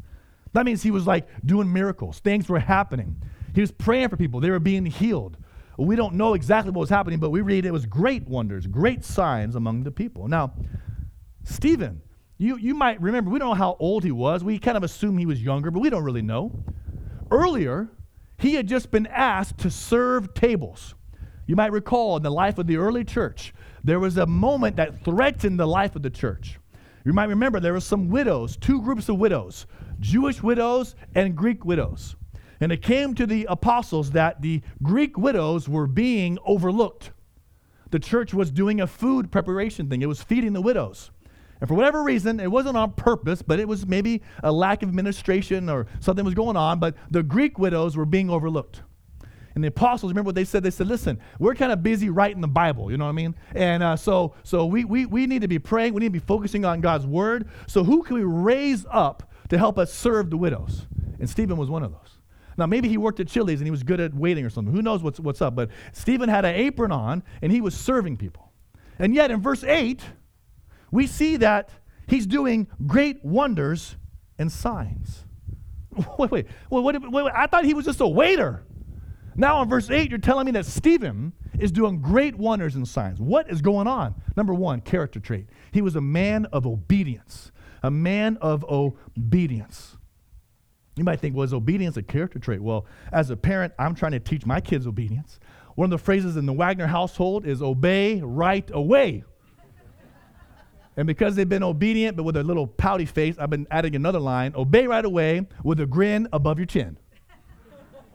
That 0.54 0.66
means 0.66 0.84
he 0.84 0.92
was 0.92 1.08
like 1.08 1.28
doing 1.46 1.72
miracles. 1.72 2.20
Things 2.20 2.48
were 2.48 2.60
happening. 2.60 3.22
He 3.56 3.62
was 3.62 3.72
praying 3.72 4.10
for 4.10 4.18
people. 4.18 4.40
They 4.40 4.52
were 4.52 4.60
being 4.60 4.86
healed. 4.86 5.38
We 5.86 5.96
don't 5.96 6.16
know 6.16 6.34
exactly 6.34 6.72
what 6.72 6.82
was 6.82 6.90
happening, 6.90 7.20
but 7.20 7.30
we 7.32 7.42
read 7.42 7.66
it 7.66 7.72
was 7.72 7.86
great 7.86 8.28
wonders, 8.28 8.68
great 8.68 9.04
signs 9.04 9.56
among 9.56 9.84
the 9.84 9.92
people. 9.92 10.28
Now, 10.28 10.54
Stephen, 11.44 12.02
you, 12.38 12.58
you 12.58 12.74
might 12.74 13.02
remember, 13.02 13.30
we 13.30 13.40
don't 13.40 13.50
know 13.50 13.56
how 13.56 13.78
old 13.80 14.04
he 14.04 14.12
was. 14.12 14.44
We 14.44 14.60
kind 14.60 14.78
of 14.78 14.84
assume 14.84 15.18
he 15.18 15.26
was 15.26 15.42
younger, 15.42 15.72
but 15.72 15.80
we 15.80 15.90
don't 15.90 16.04
really 16.04 16.22
know. 16.22 16.64
Earlier, 17.30 17.90
he 18.38 18.56
had 18.56 18.68
just 18.68 18.92
been 18.92 19.08
asked 19.08 19.60
to 19.60 19.70
serve 19.70 20.34
tables. 20.34 20.96
You 21.46 21.56
might 21.56 21.72
recall 21.72 22.18
in 22.18 22.24
the 22.24 22.32
life 22.32 22.58
of 22.58 22.68
the 22.68 22.78
early 22.78 23.04
church, 23.04 23.54
there 23.84 24.00
was 24.00 24.18
a 24.18 24.26
moment 24.26 24.76
that 24.78 25.04
threatened 25.04 25.60
the 25.60 25.68
life 25.68 25.96
of 25.96 26.02
the 26.02 26.10
church. 26.10 26.60
You 27.06 27.14
might 27.14 27.30
remember 27.30 27.60
there 27.60 27.74
were 27.74 27.80
some 27.80 28.10
widows, 28.10 28.58
two 28.58 28.82
groups 28.82 29.10
of 29.10 29.18
widows, 29.18 29.66
Jewish 30.00 30.42
widows 30.44 30.96
and 31.16 31.36
Greek 31.36 31.66
widows. 31.66 32.16
And 32.62 32.72
it 32.72 32.84
came 32.84 33.16
to 33.16 33.26
the 33.26 33.46
apostles 33.50 34.12
that 34.12 34.42
the 34.42 34.62
Greek 34.84 35.18
widows 35.18 35.68
were 35.68 35.88
being 35.88 36.38
overlooked. 36.46 37.12
The 37.90 38.00
church 38.00 38.34
was 38.34 38.52
doing 38.52 38.80
a 38.80 38.88
food 38.88 39.32
preparation 39.32 39.90
thing, 39.90 40.02
it 40.02 40.08
was 40.08 40.22
feeding 40.22 40.54
the 40.54 40.62
widows. 40.62 41.12
And 41.60 41.68
for 41.68 41.76
whatever 41.76 42.02
reason, 42.02 42.40
it 42.40 42.50
wasn't 42.50 42.78
on 42.78 42.94
purpose, 42.94 43.44
but 43.44 43.60
it 43.60 43.68
was 43.68 43.86
maybe 43.86 44.24
a 44.42 44.52
lack 44.52 44.82
of 44.82 44.90
administration 44.90 45.70
or 45.70 45.86
something 46.00 46.26
was 46.26 46.34
going 46.34 46.58
on, 46.58 46.80
but 46.80 46.96
the 47.12 47.22
Greek 47.22 47.60
widows 47.60 47.96
were 47.96 48.06
being 48.06 48.32
overlooked. 48.32 48.82
And 49.54 49.64
the 49.64 49.68
apostles, 49.68 50.12
remember 50.12 50.30
what 50.30 50.36
they 50.36 50.46
said? 50.46 50.64
They 50.64 50.72
said, 50.72 50.88
listen, 50.88 51.20
we're 51.38 51.54
kind 51.54 51.72
of 51.72 51.84
busy 51.84 52.10
writing 52.10 52.42
the 52.42 52.48
Bible, 52.48 52.90
you 52.90 52.98
know 52.98 53.04
what 53.04 53.12
I 53.12 53.14
mean? 53.14 53.36
And 53.54 53.84
uh, 53.84 53.96
so, 53.96 54.34
so 54.44 54.66
we, 54.66 54.86
we, 54.86 55.06
we 55.06 55.28
need 55.28 55.42
to 55.42 55.48
be 55.48 55.60
praying, 55.60 55.94
we 55.94 56.00
need 56.00 56.08
to 56.08 56.20
be 56.20 56.20
focusing 56.20 56.66
on 56.66 56.82
God's 56.82 57.06
word. 57.06 57.48
So 57.68 57.84
who 57.84 58.02
can 58.02 58.16
we 58.16 58.24
raise 58.24 58.86
up 58.90 59.32
to 59.50 59.58
help 59.58 59.78
us 59.78 59.94
serve 59.94 60.30
the 60.30 60.38
widows? 60.38 60.88
And 61.20 61.30
Stephen 61.30 61.58
was 61.58 61.70
one 61.70 61.84
of 61.84 61.92
those. 61.92 62.21
Now, 62.62 62.68
maybe 62.68 62.88
he 62.88 62.98
worked 62.98 63.20
at 63.20 63.28
Chili's 63.28 63.60
and 63.60 63.66
he 63.66 63.72
was 63.72 63.82
good 63.82 64.00
at 64.00 64.14
waiting 64.14 64.46
or 64.46 64.52
something. 64.52 64.72
Who 64.72 64.84
knows 64.84 65.02
what's, 65.02 65.20
what's 65.20 65.42
up? 65.42 65.56
But 65.56 65.72
Stephen 65.94 66.30
had 66.30 66.46
an 66.46 66.54
apron 66.54 66.92
on 66.92 67.24
and 67.42 67.52
he 67.52 67.60
was 67.60 67.74
serving 67.74 68.18
people. 68.18 68.52
And 69.00 69.16
yet, 69.16 69.32
in 69.32 69.42
verse 69.42 69.64
8, 69.64 70.04
we 70.92 71.08
see 71.08 71.38
that 71.38 71.72
he's 72.06 72.28
doing 72.28 72.68
great 72.86 73.26
wonders 73.26 73.96
and 74.38 74.52
signs. 74.52 75.26
Wait, 76.20 76.30
wait, 76.30 76.46
wait, 76.70 77.02
wait, 77.12 77.34
I 77.36 77.48
thought 77.48 77.66
he 77.66 77.74
was 77.74 77.84
just 77.84 78.00
a 78.00 78.08
waiter. 78.08 78.64
Now, 79.36 79.64
in 79.64 79.68
verse 79.68 79.90
8, 79.90 80.12
you're 80.12 80.20
telling 80.20 80.46
me 80.46 80.52
that 80.52 80.68
Stephen 80.68 81.34
is 81.60 81.72
doing 81.72 82.00
great 82.00 82.36
wonders 82.38 82.76
and 82.76 82.88
signs. 82.88 83.20
What 83.20 83.50
is 83.50 83.62
going 83.62 83.88
on? 83.88 84.14
Number 84.38 84.54
one, 84.54 84.82
character 84.82 85.20
trait. 85.20 85.48
He 85.72 85.82
was 85.82 85.96
a 85.96 86.02
man 86.02 86.46
of 86.54 86.68
obedience. 86.68 87.52
A 87.82 87.90
man 87.90 88.38
of 88.40 88.64
obedience. 88.70 89.98
You 90.96 91.04
might 91.04 91.20
think, 91.20 91.36
was 91.36 91.54
obedience 91.54 91.98
a 91.98 92.04
character 92.04 92.40
trait? 92.40 92.62
Well, 92.62 92.86
as 93.12 93.30
a 93.30 93.38
parent, 93.38 93.74
I'm 93.80 93.96
trying 93.96 94.12
to 94.12 94.20
teach 94.20 94.46
my 94.46 94.60
kids 94.60 94.86
obedience. 94.86 95.40
One 95.76 95.86
of 95.86 95.92
the 95.92 96.04
phrases 96.04 96.36
in 96.36 96.46
the 96.46 96.54
Wagner 96.54 96.88
household 96.88 97.46
is 97.46 97.62
obey 97.62 98.22
right 98.22 98.70
away. 98.74 99.24
and 100.98 101.08
because 101.08 101.36
they've 101.36 101.48
been 101.48 101.64
obedient, 101.64 102.18
but 102.18 102.24
with 102.24 102.36
a 102.36 102.44
little 102.44 102.68
pouty 102.68 103.06
face, 103.06 103.38
I've 103.40 103.50
been 103.50 103.68
adding 103.72 103.96
another 103.96 104.20
line 104.20 104.54
obey 104.56 104.86
right 104.86 105.06
away 105.06 105.48
with 105.64 105.80
a 105.80 105.86
grin 105.86 106.28
above 106.34 106.60
your 106.60 106.66
chin. 106.66 106.98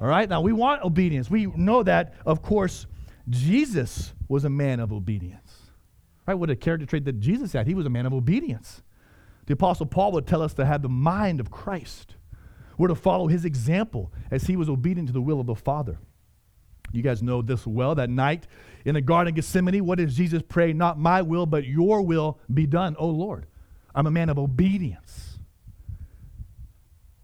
All 0.00 0.06
right? 0.06 0.28
Now, 0.28 0.42
we 0.42 0.52
want 0.52 0.83
obedience. 0.83 1.30
We 1.30 1.47
know 1.47 1.83
that, 1.83 2.14
of 2.26 2.42
course, 2.42 2.87
Jesus 3.30 4.12
was 4.28 4.45
a 4.45 4.50
man 4.50 4.80
of 4.80 4.92
obedience. 4.92 5.71
Right? 6.26 6.35
What 6.35 6.50
a 6.50 6.56
character 6.56 6.85
trait 6.87 7.06
that 7.06 7.21
Jesus 7.21 7.52
had. 7.52 7.66
He 7.66 7.75
was 7.75 7.87
a 7.87 7.90
man 7.90 8.04
of 8.04 8.12
obedience. 8.12 8.83
The 9.47 9.54
Apostle 9.54 9.87
Paul 9.87 10.12
would 10.12 10.26
tell 10.26 10.42
us 10.42 10.52
to 10.54 10.66
have 10.66 10.83
the 10.83 10.88
mind 10.88 11.40
of 11.40 11.50
Christ. 11.50 12.15
We're 12.78 12.88
to 12.88 12.95
follow 12.95 13.26
his 13.26 13.45
example 13.45 14.12
as 14.30 14.45
he 14.45 14.56
was 14.56 14.68
obedient 14.68 15.09
to 15.09 15.12
the 15.12 15.21
will 15.21 15.40
of 15.40 15.47
the 15.47 15.54
Father. 15.54 15.99
You 16.92 17.02
guys 17.02 17.23
know 17.23 17.42
this 17.42 17.66
well. 17.66 17.95
That 17.95 18.11
night 18.11 18.47
in 18.85 18.95
the 18.95 19.00
Garden 19.00 19.33
of 19.33 19.37
Gethsemane, 19.37 19.85
what 19.85 19.99
does 19.99 20.16
Jesus 20.16 20.42
pray? 20.47 20.73
Not 20.73 20.99
my 20.99 21.23
will, 21.23 21.47
but 21.47 21.64
your 21.64 22.02
will 22.02 22.38
be 22.52 22.66
done, 22.66 22.97
O 22.99 23.09
Lord. 23.09 23.47
I'm 23.95 24.06
a 24.06 24.11
man 24.11 24.28
of 24.28 24.38
obedience. 24.38 25.38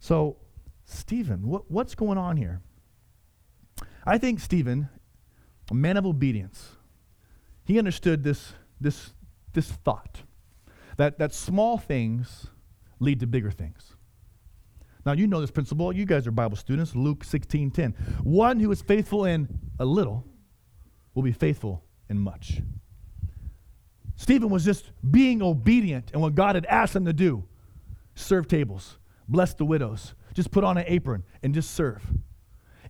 So, 0.01 0.37
Stephen, 0.85 1.47
what, 1.47 1.71
what's 1.71 1.95
going 1.95 2.19
on 2.19 2.37
here? 2.37 2.61
I 4.05 4.19
think 4.19 4.41
Stephen, 4.41 4.89
a 5.71 5.75
man 5.75 5.97
of 5.97 6.05
obedience, 6.05 6.73
he 7.65 7.79
understood 7.79 8.25
this, 8.25 8.55
this, 8.81 9.13
this 9.53 9.71
thought 9.71 10.23
that, 10.97 11.19
that 11.19 11.33
small 11.33 11.79
things 11.79 12.47
lead 12.99 13.21
to 13.21 13.27
bigger 13.27 13.51
things. 13.51 13.95
Now, 15.05 15.13
you 15.13 15.27
know 15.27 15.41
this 15.41 15.51
principle. 15.51 15.93
You 15.93 16.05
guys 16.05 16.27
are 16.27 16.31
Bible 16.31 16.57
students. 16.57 16.95
Luke 16.95 17.25
16 17.25 17.71
10. 17.71 17.93
One 18.23 18.61
who 18.61 18.71
is 18.71 18.83
faithful 18.83 19.25
in 19.25 19.49
a 19.79 19.85
little 19.85 20.25
will 21.15 21.23
be 21.23 21.33
faithful 21.33 21.85
in 22.09 22.19
much. 22.19 22.61
Stephen 24.17 24.51
was 24.51 24.65
just 24.65 24.93
being 25.11 25.43
obedient 25.43 26.13
in 26.13 26.21
what 26.21 26.35
God 26.35 26.55
had 26.55 26.67
asked 26.67 26.95
him 26.95 27.05
to 27.07 27.13
do 27.13 27.45
serve 28.15 28.47
tables, 28.47 28.99
bless 29.27 29.55
the 29.55 29.65
widows, 29.65 30.15
just 30.35 30.51
put 30.51 30.65
on 30.65 30.77
an 30.77 30.85
apron 30.87 31.25
and 31.43 31.55
just 31.55 31.73
serve. 31.73 32.03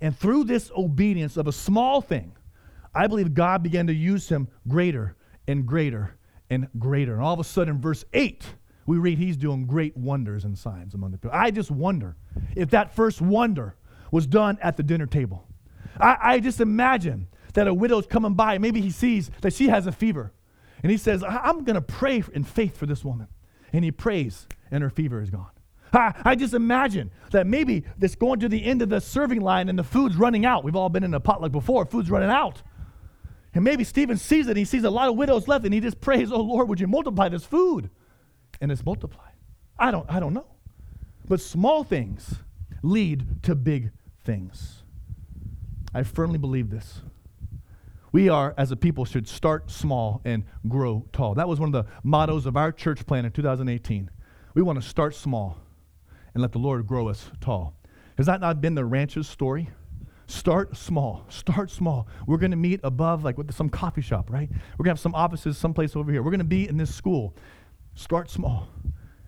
And 0.00 0.16
through 0.16 0.44
this 0.44 0.70
obedience 0.76 1.36
of 1.36 1.46
a 1.46 1.52
small 1.52 2.00
thing, 2.00 2.36
I 2.94 3.06
believe 3.06 3.34
God 3.34 3.62
began 3.62 3.86
to 3.86 3.94
use 3.94 4.28
him 4.28 4.48
greater 4.68 5.16
and 5.46 5.64
greater 5.64 6.16
and 6.50 6.68
greater. 6.78 7.14
And 7.14 7.22
all 7.22 7.32
of 7.32 7.40
a 7.40 7.44
sudden, 7.44 7.80
verse 7.80 8.04
8 8.12 8.44
we 8.92 8.98
read 8.98 9.16
he's 9.16 9.38
doing 9.38 9.64
great 9.64 9.96
wonders 9.96 10.44
and 10.44 10.58
signs 10.58 10.92
among 10.92 11.12
the 11.12 11.16
people. 11.16 11.30
I 11.32 11.50
just 11.50 11.70
wonder 11.70 12.14
if 12.54 12.68
that 12.70 12.94
first 12.94 13.22
wonder 13.22 13.74
was 14.10 14.26
done 14.26 14.58
at 14.60 14.76
the 14.76 14.82
dinner 14.82 15.06
table. 15.06 15.48
I, 15.98 16.18
I 16.20 16.40
just 16.40 16.60
imagine 16.60 17.28
that 17.54 17.66
a 17.66 17.72
widow's 17.72 18.06
coming 18.06 18.34
by. 18.34 18.58
Maybe 18.58 18.82
he 18.82 18.90
sees 18.90 19.30
that 19.40 19.54
she 19.54 19.68
has 19.68 19.86
a 19.86 19.92
fever. 19.92 20.34
And 20.82 20.92
he 20.92 20.98
says, 20.98 21.24
I'm 21.26 21.64
going 21.64 21.76
to 21.76 21.80
pray 21.80 22.22
in 22.34 22.44
faith 22.44 22.76
for 22.76 22.84
this 22.84 23.02
woman. 23.02 23.28
And 23.72 23.82
he 23.82 23.90
prays, 23.90 24.46
and 24.70 24.82
her 24.82 24.90
fever 24.90 25.22
is 25.22 25.30
gone. 25.30 25.48
I, 25.94 26.12
I 26.22 26.34
just 26.34 26.52
imagine 26.52 27.10
that 27.30 27.46
maybe 27.46 27.84
this 27.96 28.14
going 28.14 28.40
to 28.40 28.48
the 28.50 28.62
end 28.62 28.82
of 28.82 28.90
the 28.90 29.00
serving 29.00 29.40
line 29.40 29.70
and 29.70 29.78
the 29.78 29.84
food's 29.84 30.16
running 30.16 30.44
out. 30.44 30.64
We've 30.64 30.76
all 30.76 30.90
been 30.90 31.02
in 31.02 31.14
a 31.14 31.20
potluck 31.20 31.50
before, 31.52 31.86
food's 31.86 32.10
running 32.10 32.28
out. 32.28 32.62
And 33.54 33.64
maybe 33.64 33.84
Stephen 33.84 34.18
sees 34.18 34.48
it, 34.48 34.56
he 34.58 34.66
sees 34.66 34.84
a 34.84 34.90
lot 34.90 35.08
of 35.08 35.16
widows 35.16 35.48
left, 35.48 35.64
and 35.64 35.72
he 35.72 35.80
just 35.80 35.98
prays, 36.02 36.30
Oh 36.30 36.42
Lord, 36.42 36.68
would 36.68 36.78
you 36.78 36.86
multiply 36.86 37.30
this 37.30 37.46
food? 37.46 37.88
And 38.60 38.70
it's 38.70 38.84
multiplied. 38.84 39.32
I 39.78 39.90
don't, 39.90 40.08
I 40.10 40.20
don't 40.20 40.34
know. 40.34 40.46
But 41.28 41.40
small 41.40 41.84
things 41.84 42.36
lead 42.82 43.42
to 43.44 43.54
big 43.54 43.90
things. 44.24 44.82
I 45.94 46.02
firmly 46.02 46.38
believe 46.38 46.70
this. 46.70 47.02
We 48.12 48.28
are, 48.28 48.54
as 48.58 48.70
a 48.70 48.76
people, 48.76 49.04
should 49.04 49.26
start 49.26 49.70
small 49.70 50.20
and 50.24 50.44
grow 50.68 51.06
tall. 51.12 51.34
That 51.34 51.48
was 51.48 51.58
one 51.58 51.74
of 51.74 51.84
the 51.84 51.90
mottos 52.02 52.44
of 52.44 52.56
our 52.56 52.70
church 52.70 53.06
plan 53.06 53.24
in 53.24 53.32
2018. 53.32 54.10
We 54.54 54.62
want 54.62 54.80
to 54.80 54.86
start 54.86 55.14
small 55.14 55.58
and 56.34 56.42
let 56.42 56.52
the 56.52 56.58
Lord 56.58 56.86
grow 56.86 57.08
us 57.08 57.30
tall. 57.40 57.74
Has 58.18 58.26
that 58.26 58.40
not 58.40 58.60
been 58.60 58.74
the 58.74 58.84
ranch's 58.84 59.26
story? 59.26 59.70
Start 60.26 60.76
small. 60.76 61.24
Start 61.28 61.70
small. 61.70 62.06
We're 62.26 62.36
going 62.36 62.50
to 62.50 62.56
meet 62.56 62.80
above, 62.84 63.24
like 63.24 63.38
with 63.38 63.54
some 63.54 63.70
coffee 63.70 64.02
shop, 64.02 64.30
right? 64.30 64.48
We're 64.50 64.84
going 64.84 64.94
to 64.94 64.98
have 64.98 65.00
some 65.00 65.14
offices 65.14 65.56
someplace 65.56 65.96
over 65.96 66.12
here. 66.12 66.22
We're 66.22 66.30
going 66.30 66.38
to 66.40 66.44
be 66.44 66.68
in 66.68 66.76
this 66.76 66.94
school. 66.94 67.34
Start 67.94 68.30
small. 68.30 68.68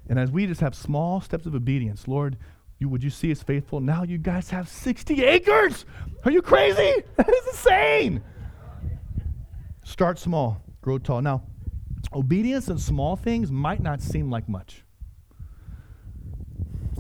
And 0.09 0.19
as 0.19 0.31
we 0.31 0.47
just 0.47 0.61
have 0.61 0.75
small 0.75 1.21
steps 1.21 1.47
of 1.47 1.55
obedience, 1.55 2.07
Lord, 2.09 2.37
you, 2.79 2.89
would 2.89 3.03
you 3.03 3.11
see 3.11 3.31
us 3.33 3.43
faithful? 3.43 3.81
Now 3.81 4.03
you 4.03 4.19
guys 4.19 4.51
have 4.51 4.69
60 4.69 5.25
acres. 5.25 5.85
Are 6.25 6.31
you 6.31 6.43
crazy? 6.43 7.03
That 7.17 7.29
is 7.29 7.47
insane. 7.49 8.23
Start 9.85 10.19
small, 10.19 10.63
grow 10.83 10.99
tall. 10.99 11.23
Now, 11.23 11.43
Obedience 12.13 12.69
in 12.69 12.79
small 12.79 13.17
things 13.17 13.51
might 13.51 13.83
not 13.83 14.01
seem 14.01 14.31
like 14.31 14.49
much, 14.49 14.85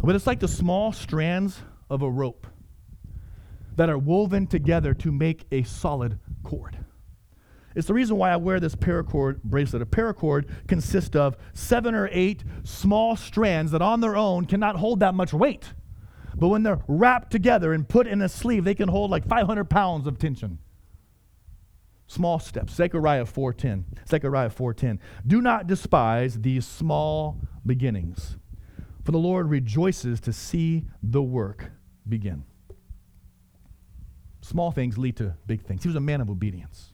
but 0.02 0.14
it's 0.14 0.26
like 0.26 0.40
the 0.40 0.48
small 0.48 0.92
strands 0.92 1.60
of 1.88 2.02
a 2.02 2.10
rope 2.10 2.46
that 3.76 3.88
are 3.88 3.98
woven 3.98 4.46
together 4.46 4.94
to 4.94 5.12
make 5.12 5.44
a 5.52 5.62
solid 5.62 6.18
cord. 6.42 6.83
It's 7.74 7.88
the 7.88 7.94
reason 7.94 8.16
why 8.16 8.30
I 8.30 8.36
wear 8.36 8.60
this 8.60 8.76
paracord 8.76 9.42
bracelet. 9.42 9.82
A 9.82 9.86
paracord 9.86 10.48
consists 10.68 11.16
of 11.16 11.36
seven 11.52 11.94
or 11.94 12.08
eight 12.12 12.44
small 12.62 13.16
strands 13.16 13.72
that 13.72 13.82
on 13.82 14.00
their 14.00 14.16
own 14.16 14.44
cannot 14.44 14.76
hold 14.76 15.00
that 15.00 15.14
much 15.14 15.32
weight. 15.32 15.72
But 16.36 16.48
when 16.48 16.62
they're 16.62 16.80
wrapped 16.88 17.30
together 17.30 17.72
and 17.72 17.88
put 17.88 18.06
in 18.06 18.22
a 18.22 18.28
sleeve, 18.28 18.64
they 18.64 18.74
can 18.74 18.88
hold 18.88 19.10
like 19.10 19.26
500 19.26 19.68
pounds 19.68 20.06
of 20.06 20.18
tension. 20.18 20.58
Small 22.06 22.38
steps. 22.38 22.74
Zechariah 22.74 23.24
4:10. 23.24 23.84
Zechariah 24.08 24.50
4:10. 24.50 25.00
Do 25.26 25.40
not 25.40 25.66
despise 25.66 26.40
these 26.40 26.66
small 26.66 27.40
beginnings, 27.66 28.36
for 29.02 29.12
the 29.12 29.18
Lord 29.18 29.48
rejoices 29.48 30.20
to 30.20 30.32
see 30.32 30.84
the 31.02 31.22
work 31.22 31.72
begin. 32.08 32.44
Small 34.42 34.70
things 34.70 34.98
lead 34.98 35.16
to 35.16 35.34
big 35.46 35.62
things. 35.62 35.82
He 35.82 35.88
was 35.88 35.96
a 35.96 36.00
man 36.00 36.20
of 36.20 36.28
obedience. 36.28 36.93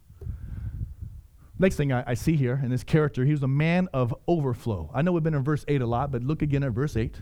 Next 1.61 1.77
thing 1.77 1.93
I, 1.93 2.03
I, 2.07 2.15
see 2.15 2.37
here 2.37 2.59
in 2.65 2.71
this 2.71 2.83
character, 2.83 3.23
he 3.23 3.33
was 3.33 3.43
a 3.43 3.49
man 3.49 3.87
of 3.93 4.15
overflow. 4.27 4.91
I 4.95 5.03
know 5.03 5.13
we've 5.13 5.23
been 5.23 5.35
in 5.35 5.45
verse 5.45 5.63
8 5.69 5.83
a 5.83 5.87
lot, 5.87 6.11
but 6.11 6.25
look 6.25 6.41
again 6.41 6.63
at 6.63 6.73
verse 6.73 6.97
8. 6.97 7.21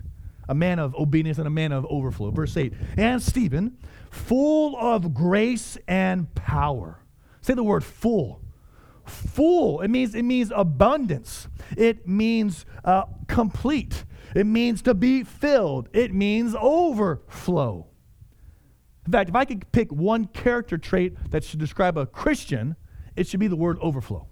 A 0.48 0.54
man 0.54 0.78
of 0.78 0.94
obedience 0.94 1.38
and 1.38 1.48
a 1.48 1.50
man 1.50 1.72
of 1.72 1.84
overflow. 1.90 2.30
Verse 2.30 2.56
8. 2.56 2.72
And 2.96 3.20
Stephen, 3.20 3.76
full 4.10 4.76
of 4.76 5.12
grace 5.12 5.76
and 5.88 6.32
power. 6.36 7.00
Say 7.40 7.54
the 7.54 7.64
word 7.64 7.82
full. 7.82 8.40
Full. 9.04 9.80
It 9.80 9.88
means 9.88 10.14
it 10.14 10.22
means 10.22 10.52
abundance. 10.54 11.48
It 11.76 12.06
means 12.06 12.64
uh, 12.84 13.06
complete. 13.26 14.04
It 14.36 14.46
means 14.46 14.82
to 14.82 14.94
be 14.94 15.24
filled. 15.24 15.88
It 15.92 16.14
means 16.14 16.54
overflow. 16.54 17.88
In 19.04 19.10
fact, 19.10 19.30
if 19.30 19.34
I 19.34 19.44
could 19.44 19.72
pick 19.72 19.90
one 19.90 20.26
character 20.26 20.78
trait 20.78 21.16
that 21.30 21.42
should 21.42 21.58
describe 21.58 21.98
a 21.98 22.06
Christian, 22.06 22.76
it 23.18 23.26
should 23.26 23.40
be 23.40 23.48
the 23.48 23.56
word 23.56 23.78
overflow. 23.80 24.26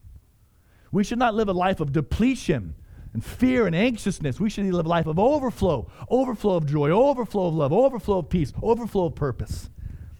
We 0.93 1.05
should 1.05 1.19
not 1.19 1.35
live 1.35 1.49
a 1.49 1.53
life 1.53 1.81
of 1.81 1.93
depletion 1.93 2.75
and 3.13 3.25
fear 3.25 3.67
and 3.67 3.75
anxiousness. 3.75 4.39
We 4.39 4.49
should 4.49 4.67
live 4.67 4.87
a 4.87 4.89
life 4.89 5.07
of 5.07 5.19
overflow, 5.19 5.91
overflow 6.09 6.57
of 6.57 6.67
joy, 6.67 6.91
overflow 6.91 7.49
of 7.49 7.55
love, 7.55 7.73
overflow 7.73 8.19
of 8.19 8.29
peace, 8.29 8.53
overflow 8.63 9.07
of 9.07 9.15
purpose. 9.15 9.71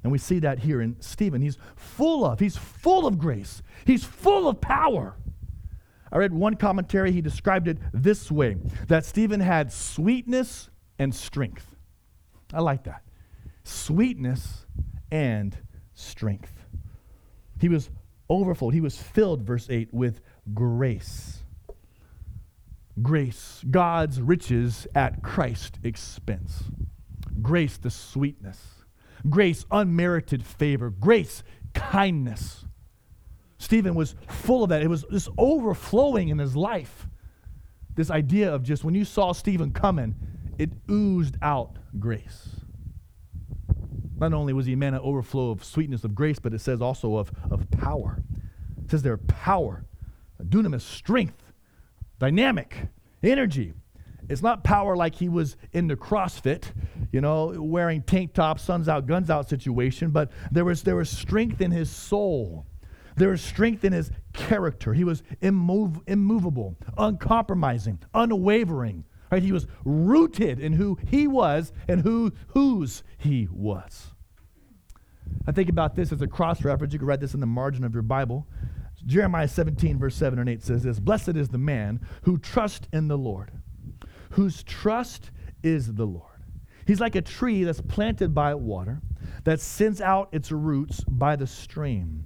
And 0.03 0.11
we 0.13 0.19
see 0.19 0.39
that 0.41 0.61
here 0.61 0.81
in 0.81 1.01
Stephen. 1.01 1.43
He's 1.43 1.59
full 1.77 2.25
of, 2.25 2.41
he's 2.41 2.57
full 2.57 3.07
of 3.07 3.19
grace. 3.19 3.63
He's 3.85 4.05
full 4.05 4.49
of 4.49 4.61
power. 4.61 5.17
I 6.13 6.19
read 6.19 6.33
one 6.33 6.55
commentary, 6.57 7.13
he 7.13 7.21
described 7.21 7.69
it 7.69 7.79
this 7.93 8.31
way 8.31 8.57
that 8.89 9.05
Stephen 9.05 9.41
had 9.41 9.73
sweetness 9.73 10.71
and 10.99 11.15
strength. 11.15 11.75
I 12.53 12.61
like 12.61 12.85
that. 12.85 13.03
Sweetness 13.65 14.67
and 15.11 15.57
strength. 15.95 16.53
He 17.61 17.69
was 17.69 17.91
overflowed. 18.29 18.75
He 18.75 18.81
was 18.81 18.97
filled, 18.97 19.43
verse 19.43 19.69
8, 19.71 19.93
with 19.93 20.21
grace. 20.55 21.43
Grace, 23.03 23.63
God's 23.71 24.21
riches 24.21 24.87
at 24.95 25.23
Christ's 25.23 25.79
expense. 25.83 26.65
Grace, 27.43 27.77
the 27.77 27.91
sweetness. 27.91 28.59
Grace, 29.29 29.67
unmerited 29.71 30.45
favor. 30.45 30.91
Grace, 30.91 31.43
kindness. 31.75 32.65
Stephen 33.59 33.95
was 33.95 34.15
full 34.29 34.63
of 34.63 34.71
that. 34.71 34.83
It 34.83 34.89
was 34.89 35.05
this 35.11 35.29
overflowing 35.37 36.29
in 36.29 36.39
his 36.39 36.57
life. 36.57 37.07
This 37.95 38.11
idea 38.11 38.55
of 38.55 38.63
just 38.63 38.85
when 38.85 38.95
you 38.95 39.05
saw 39.05 39.33
Stephen 39.33 39.73
coming, 39.73 40.15
it 40.59 40.71
oozed 40.91 41.37
out 41.43 41.79
grace. 41.99 42.49
Not 44.19 44.33
only 44.33 44.53
was 44.53 44.67
he 44.67 44.73
a 44.73 44.77
man 44.77 44.95
of 44.95 45.03
overflow 45.03 45.51
of 45.51 45.63
sweetness 45.63 46.05
of 46.05 46.15
grace, 46.15 46.39
but 46.39 46.55
it 46.55 46.61
says 46.61 46.81
also 46.81 47.17
of, 47.17 47.31
of 47.51 47.71
power. 47.71 48.23
It 48.83 48.91
says 48.91 49.03
there 49.03 49.17
power, 49.17 49.85
dunamis, 50.43 50.83
strength, 50.83 51.53
dynamic, 52.19 52.89
energy. 53.23 53.75
It's 54.29 54.43
not 54.43 54.65
power 54.65 54.97
like 54.97 55.15
he 55.17 55.29
was 55.29 55.57
in 55.73 55.87
the 55.87 55.97
CrossFit, 55.97 56.73
you 57.13 57.21
know, 57.21 57.55
wearing 57.57 58.03
tank 58.03 58.33
tops, 58.33 58.63
suns 58.63 58.89
out, 58.89 59.07
guns 59.07 59.31
out 59.31 59.49
situation, 59.49 60.11
but 60.11 60.33
there 60.51 60.65
was, 60.65 60.83
there 60.83 60.97
was 60.97 61.11
strength 61.11 61.61
in 61.61 61.71
his 61.71 61.91
soul. 61.91 62.67
There 63.17 63.31
was 63.31 63.41
strength 63.41 63.85
in 63.85 63.93
his 63.93 64.11
character. 64.33 64.95
He 64.95 65.05
was 65.05 65.23
immov- 65.41 66.03
immovable, 66.07 66.77
uncompromising, 66.99 68.01
unwavering, 68.15 69.05
Right? 69.31 69.43
He 69.43 69.53
was 69.53 69.67
rooted 69.85 70.61
in 70.61 70.75
who 70.75 70.99
he 71.09 71.27
was 71.27 71.73
and 71.89 72.03
who 72.03 72.33
whose 72.49 73.03
he 73.19 73.49
was. 73.51 74.15
I 75.47 75.53
think 75.53 75.69
about 75.69 75.95
this 75.95 76.13
as 76.13 76.23
a 76.23 76.27
cross 76.27 76.65
reference. 76.65 76.93
You 76.93 76.99
can 76.99 77.09
write 77.09 77.21
this 77.21 77.35
in 77.35 77.41
the 77.41 77.47
margin 77.47 77.85
of 77.85 77.93
your 77.93 78.03
Bible. 78.03 78.47
Jeremiah 79.05 79.49
17, 79.49 79.99
verse 79.99 80.17
7 80.17 80.39
and 80.39 80.49
8 80.49 80.63
says 80.63 80.83
this 80.83 80.99
Blessed 80.99 81.37
is 81.37 81.49
the 81.49 81.59
man 81.59 82.01
who 82.23 82.39
trusts 82.39 82.89
in 82.93 83.09
the 83.09 83.19
Lord, 83.19 83.53
whose 84.31 84.63
trust 84.65 85.31
is 85.63 85.95
the 85.95 86.07
Lord. 86.07 86.23
He's 86.87 87.01
like 87.01 87.15
a 87.15 87.23
tree 87.23 87.65
that's 87.65 87.81
planted 87.81 88.35
by 88.35 88.55
water, 88.55 89.01
that 89.45 89.61
sends 89.61 90.01
out 90.01 90.29
its 90.33 90.53
roots 90.53 91.03
by 91.05 91.37
the 91.37 91.47
stream, 91.47 92.25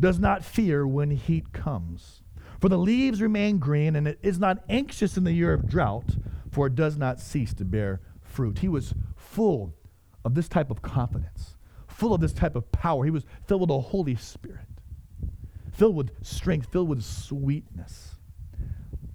does 0.00 0.18
not 0.18 0.44
fear 0.44 0.86
when 0.86 1.10
heat 1.10 1.52
comes. 1.52 2.22
For 2.60 2.68
the 2.68 2.78
leaves 2.78 3.22
remain 3.22 3.58
green, 3.58 3.96
and 3.96 4.08
it 4.08 4.18
is 4.22 4.38
not 4.38 4.64
anxious 4.68 5.16
in 5.16 5.24
the 5.24 5.32
year 5.32 5.52
of 5.52 5.68
drought, 5.68 6.16
for 6.50 6.66
it 6.66 6.74
does 6.74 6.96
not 6.96 7.20
cease 7.20 7.54
to 7.54 7.64
bear 7.64 8.00
fruit. 8.20 8.58
He 8.58 8.68
was 8.68 8.94
full 9.16 9.74
of 10.24 10.34
this 10.34 10.48
type 10.48 10.70
of 10.70 10.82
confidence, 10.82 11.56
full 11.86 12.14
of 12.14 12.20
this 12.20 12.32
type 12.32 12.56
of 12.56 12.70
power. 12.72 13.04
He 13.04 13.10
was 13.10 13.24
filled 13.46 13.62
with 13.62 13.68
the 13.68 13.80
Holy 13.80 14.16
Spirit, 14.16 14.66
filled 15.72 15.96
with 15.96 16.10
strength, 16.24 16.70
filled 16.70 16.88
with 16.88 17.02
sweetness. 17.02 18.16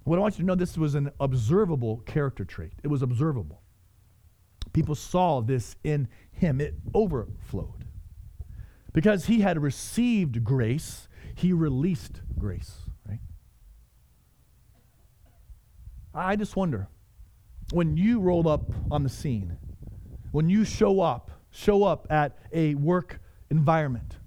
What 0.04 0.18
I 0.18 0.20
want 0.20 0.34
you 0.34 0.42
to 0.42 0.46
know 0.46 0.54
this 0.54 0.76
was 0.76 0.94
an 0.94 1.10
observable 1.18 1.98
character 1.98 2.44
trait. 2.44 2.72
It 2.82 2.88
was 2.88 3.02
observable. 3.02 3.62
People 4.72 4.94
saw 4.94 5.40
this 5.40 5.76
in 5.82 6.08
him. 6.30 6.60
It 6.60 6.74
overflowed. 6.94 7.84
Because 8.92 9.26
he 9.26 9.40
had 9.40 9.62
received 9.62 10.44
grace, 10.44 11.08
he 11.34 11.52
released 11.52 12.20
grace, 12.38 12.82
right? 13.08 13.20
I 16.14 16.36
just 16.36 16.54
wonder 16.54 16.88
when 17.72 17.96
you 17.96 18.20
roll 18.20 18.48
up 18.48 18.70
on 18.90 19.02
the 19.02 19.08
scene, 19.08 19.56
when 20.32 20.48
you 20.48 20.64
show 20.64 21.00
up, 21.00 21.30
show 21.50 21.84
up 21.84 22.06
at 22.10 22.36
a 22.52 22.74
work 22.74 23.20
environment 23.50 24.18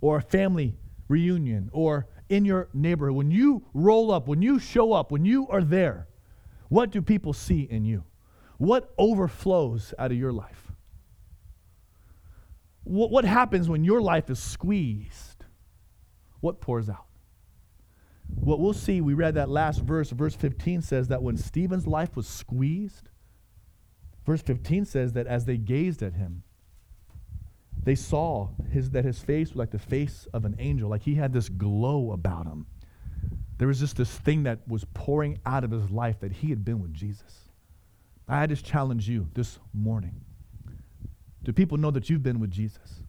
or 0.00 0.18
a 0.18 0.22
family 0.22 0.76
reunion 1.08 1.70
or 1.72 2.06
in 2.28 2.44
your 2.44 2.68
neighborhood, 2.72 3.16
when 3.16 3.30
you 3.30 3.64
roll 3.74 4.10
up, 4.10 4.28
when 4.28 4.42
you 4.42 4.58
show 4.58 4.92
up, 4.92 5.10
when 5.10 5.24
you 5.24 5.46
are 5.48 5.62
there, 5.62 6.08
what 6.68 6.90
do 6.90 7.02
people 7.02 7.32
see 7.32 7.60
in 7.60 7.84
you? 7.84 8.04
What 8.58 8.92
overflows 8.98 9.92
out 9.98 10.10
of 10.10 10.16
your 10.16 10.32
life? 10.32 10.72
What, 12.84 13.10
what 13.10 13.24
happens 13.24 13.68
when 13.68 13.84
your 13.84 14.00
life 14.00 14.30
is 14.30 14.38
squeezed? 14.38 15.44
What 16.40 16.60
pours 16.60 16.88
out? 16.88 17.06
What 18.36 18.60
we'll 18.60 18.72
see, 18.72 19.00
we 19.00 19.14
read 19.14 19.34
that 19.34 19.48
last 19.48 19.80
verse, 19.80 20.10
verse 20.10 20.34
15 20.34 20.82
says 20.82 21.08
that 21.08 21.22
when 21.22 21.36
Stephen's 21.36 21.86
life 21.86 22.16
was 22.16 22.26
squeezed, 22.26 23.08
verse 24.26 24.42
15 24.42 24.84
says 24.84 25.12
that 25.12 25.26
as 25.26 25.44
they 25.44 25.56
gazed 25.56 26.02
at 26.02 26.14
him, 26.14 26.42
they 27.82 27.94
saw 27.94 28.48
his, 28.70 28.90
that 28.90 29.04
his 29.04 29.18
face 29.18 29.50
was 29.50 29.56
like 29.56 29.70
the 29.70 29.78
face 29.78 30.26
of 30.32 30.44
an 30.44 30.56
angel, 30.58 30.88
like 30.88 31.02
he 31.02 31.14
had 31.14 31.32
this 31.32 31.48
glow 31.48 32.12
about 32.12 32.46
him. 32.46 32.66
There 33.58 33.68
was 33.68 33.78
just 33.78 33.96
this 33.96 34.10
thing 34.10 34.44
that 34.44 34.66
was 34.66 34.84
pouring 34.94 35.38
out 35.46 35.64
of 35.64 35.70
his 35.70 35.90
life 35.90 36.20
that 36.20 36.32
he 36.32 36.48
had 36.48 36.64
been 36.64 36.80
with 36.80 36.92
Jesus. 36.92 37.50
I 38.26 38.46
just 38.46 38.64
challenge 38.64 39.08
you 39.08 39.28
this 39.34 39.58
morning. 39.72 40.20
Do 41.44 41.52
people 41.52 41.76
know 41.76 41.90
that 41.90 42.08
you've 42.08 42.22
been 42.22 42.40
with 42.40 42.50
Jesus? 42.50 43.03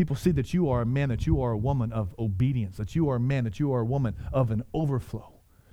People 0.00 0.16
see 0.16 0.30
that 0.30 0.54
you 0.54 0.70
are 0.70 0.80
a 0.80 0.86
man, 0.86 1.10
that 1.10 1.26
you 1.26 1.42
are 1.42 1.52
a 1.52 1.58
woman 1.58 1.92
of 1.92 2.14
obedience, 2.18 2.78
that 2.78 2.96
you 2.96 3.10
are 3.10 3.16
a 3.16 3.20
man, 3.20 3.44
that 3.44 3.60
you 3.60 3.70
are 3.70 3.80
a 3.80 3.84
woman 3.84 4.16
of 4.32 4.50
an 4.50 4.62
overflow. 4.72 5.30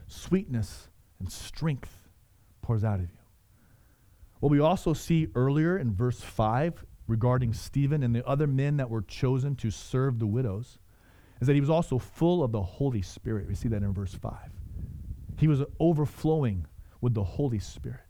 Sweetness 0.08 0.90
and 1.18 1.32
strength 1.32 2.10
pours 2.62 2.84
out 2.84 3.00
of 3.00 3.10
you. 3.10 3.20
What 4.42 4.50
we 4.50 4.60
also 4.60 4.92
see 4.92 5.30
earlier 5.34 5.78
in 5.78 5.96
verse 5.96 6.20
5 6.20 6.84
regarding 7.08 7.54
Stephen 7.54 8.04
and 8.04 8.14
the 8.14 8.28
other 8.28 8.48
men 8.48 8.76
that 8.76 8.90
were 8.90 9.02
chosen 9.02 9.56
to 9.56 9.72
serve 9.72 10.20
the 10.20 10.28
widows 10.28 10.78
is 11.40 11.48
that 11.48 11.54
he 11.54 11.62
was 11.62 11.70
also 11.70 11.98
full 11.98 12.44
of 12.44 12.52
the 12.52 12.62
Holy 12.62 13.02
Spirit. 13.02 13.48
We 13.48 13.56
see 13.56 13.70
that 13.70 13.82
in 13.82 13.94
verse 13.94 14.14
5. 14.14 14.34
He 15.38 15.48
was 15.48 15.64
overflowing 15.80 16.66
with 17.00 17.14
the 17.14 17.24
Holy 17.24 17.60
Spirit. 17.60 18.02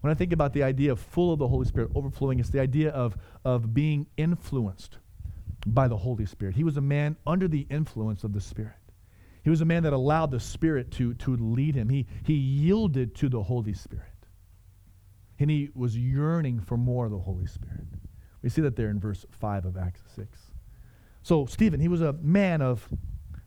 When 0.00 0.10
I 0.10 0.14
think 0.14 0.32
about 0.32 0.52
the 0.52 0.64
idea 0.64 0.90
of 0.90 0.98
full 0.98 1.32
of 1.32 1.38
the 1.38 1.46
Holy 1.46 1.64
Spirit, 1.64 1.92
overflowing, 1.94 2.40
it's 2.40 2.48
the 2.48 2.58
idea 2.58 2.90
of, 2.90 3.16
of 3.44 3.72
being 3.72 4.08
influenced 4.16 4.98
by 5.66 5.88
the 5.88 5.96
Holy 5.96 6.26
Spirit. 6.26 6.56
He 6.56 6.64
was 6.64 6.76
a 6.76 6.82
man 6.82 7.16
under 7.26 7.48
the 7.48 7.66
influence 7.70 8.24
of 8.24 8.32
the 8.32 8.40
Spirit. 8.40 8.74
He 9.42 9.50
was 9.50 9.60
a 9.60 9.64
man 9.64 9.82
that 9.82 9.92
allowed 9.92 10.30
the 10.30 10.40
Spirit 10.40 10.90
to, 10.92 11.14
to 11.14 11.36
lead 11.36 11.74
him. 11.74 11.88
He, 11.88 12.06
he 12.24 12.34
yielded 12.34 13.14
to 13.16 13.28
the 13.28 13.42
Holy 13.42 13.74
Spirit. 13.74 14.06
And 15.38 15.50
he 15.50 15.70
was 15.74 15.96
yearning 15.96 16.60
for 16.60 16.76
more 16.76 17.06
of 17.06 17.10
the 17.10 17.18
Holy 17.18 17.46
Spirit. 17.46 17.86
We 18.42 18.48
see 18.48 18.62
that 18.62 18.76
there 18.76 18.90
in 18.90 19.00
verse 19.00 19.24
5 19.30 19.64
of 19.64 19.76
Acts 19.76 20.02
6. 20.14 20.38
So, 21.22 21.46
Stephen, 21.46 21.80
he 21.80 21.88
was 21.88 22.00
a 22.00 22.12
man 22.14 22.62
of 22.62 22.88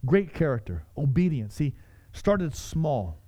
great 0.05 0.33
character, 0.33 0.85
obedience. 0.97 1.57
He 1.57 1.75
started 2.13 2.55
small. 2.55 3.21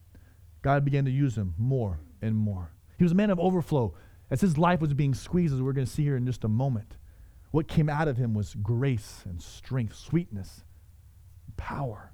God 0.62 0.84
began 0.84 1.06
to 1.06 1.12
use 1.12 1.38
him 1.38 1.54
more 1.58 2.00
and 2.22 2.36
more. 2.36 2.72
He 2.98 3.04
was 3.04 3.12
a 3.12 3.16
man 3.16 3.30
of 3.30 3.40
overflow. 3.40 3.94
As 4.30 4.42
his 4.42 4.58
life 4.58 4.82
was 4.82 4.94
being 4.94 5.14
squeezed, 5.14 5.54
as 5.54 5.62
we're 5.62 5.74
going 5.74 5.88
to 5.88 5.92
see 5.92 6.04
here 6.04 6.18
in 6.18 6.26
just 6.26 6.44
a 6.44 6.50
moment, 6.50 6.97
what 7.58 7.68
came 7.68 7.90
out 7.90 8.08
of 8.08 8.18
him 8.18 8.36
was 8.36 8.54
grace 8.54 9.24
and 9.26 9.42
strength, 9.42 9.96
sweetness, 9.96 10.64
power. 11.58 12.12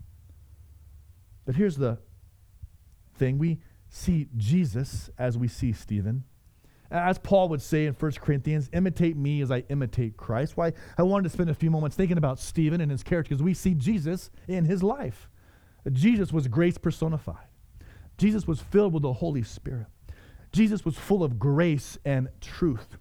But 1.43 1.55
here's 1.55 1.75
the 1.75 1.97
thing 3.15 3.37
we 3.37 3.59
see 3.89 4.29
Jesus 4.37 5.09
as 5.17 5.37
we 5.37 5.49
see 5.49 5.73
Stephen. 5.73 6.23
As 6.89 7.17
Paul 7.17 7.49
would 7.49 7.61
say 7.61 7.87
in 7.87 7.93
1 7.93 8.11
Corinthians, 8.21 8.69
imitate 8.71 9.17
me 9.17 9.41
as 9.41 9.51
I 9.51 9.65
imitate 9.67 10.15
Christ. 10.15 10.55
Why 10.55 10.71
I 10.97 11.03
wanted 11.03 11.23
to 11.23 11.29
spend 11.31 11.49
a 11.49 11.53
few 11.53 11.69
moments 11.69 11.97
thinking 11.97 12.17
about 12.17 12.39
Stephen 12.39 12.79
and 12.79 12.89
his 12.89 13.03
character 13.03 13.35
because 13.35 13.43
we 13.43 13.53
see 13.53 13.73
Jesus 13.73 14.29
in 14.47 14.63
his 14.63 14.81
life. 14.81 15.29
Jesus 15.91 16.31
was 16.31 16.47
grace 16.47 16.77
personified. 16.77 17.49
Jesus 18.17 18.47
was 18.47 18.61
filled 18.61 18.93
with 18.93 19.03
the 19.03 19.11
Holy 19.11 19.43
Spirit. 19.43 19.87
Jesus 20.53 20.85
was 20.85 20.95
full 20.95 21.21
of 21.21 21.37
grace 21.37 21.97
and 22.05 22.29
truth. 22.39 22.97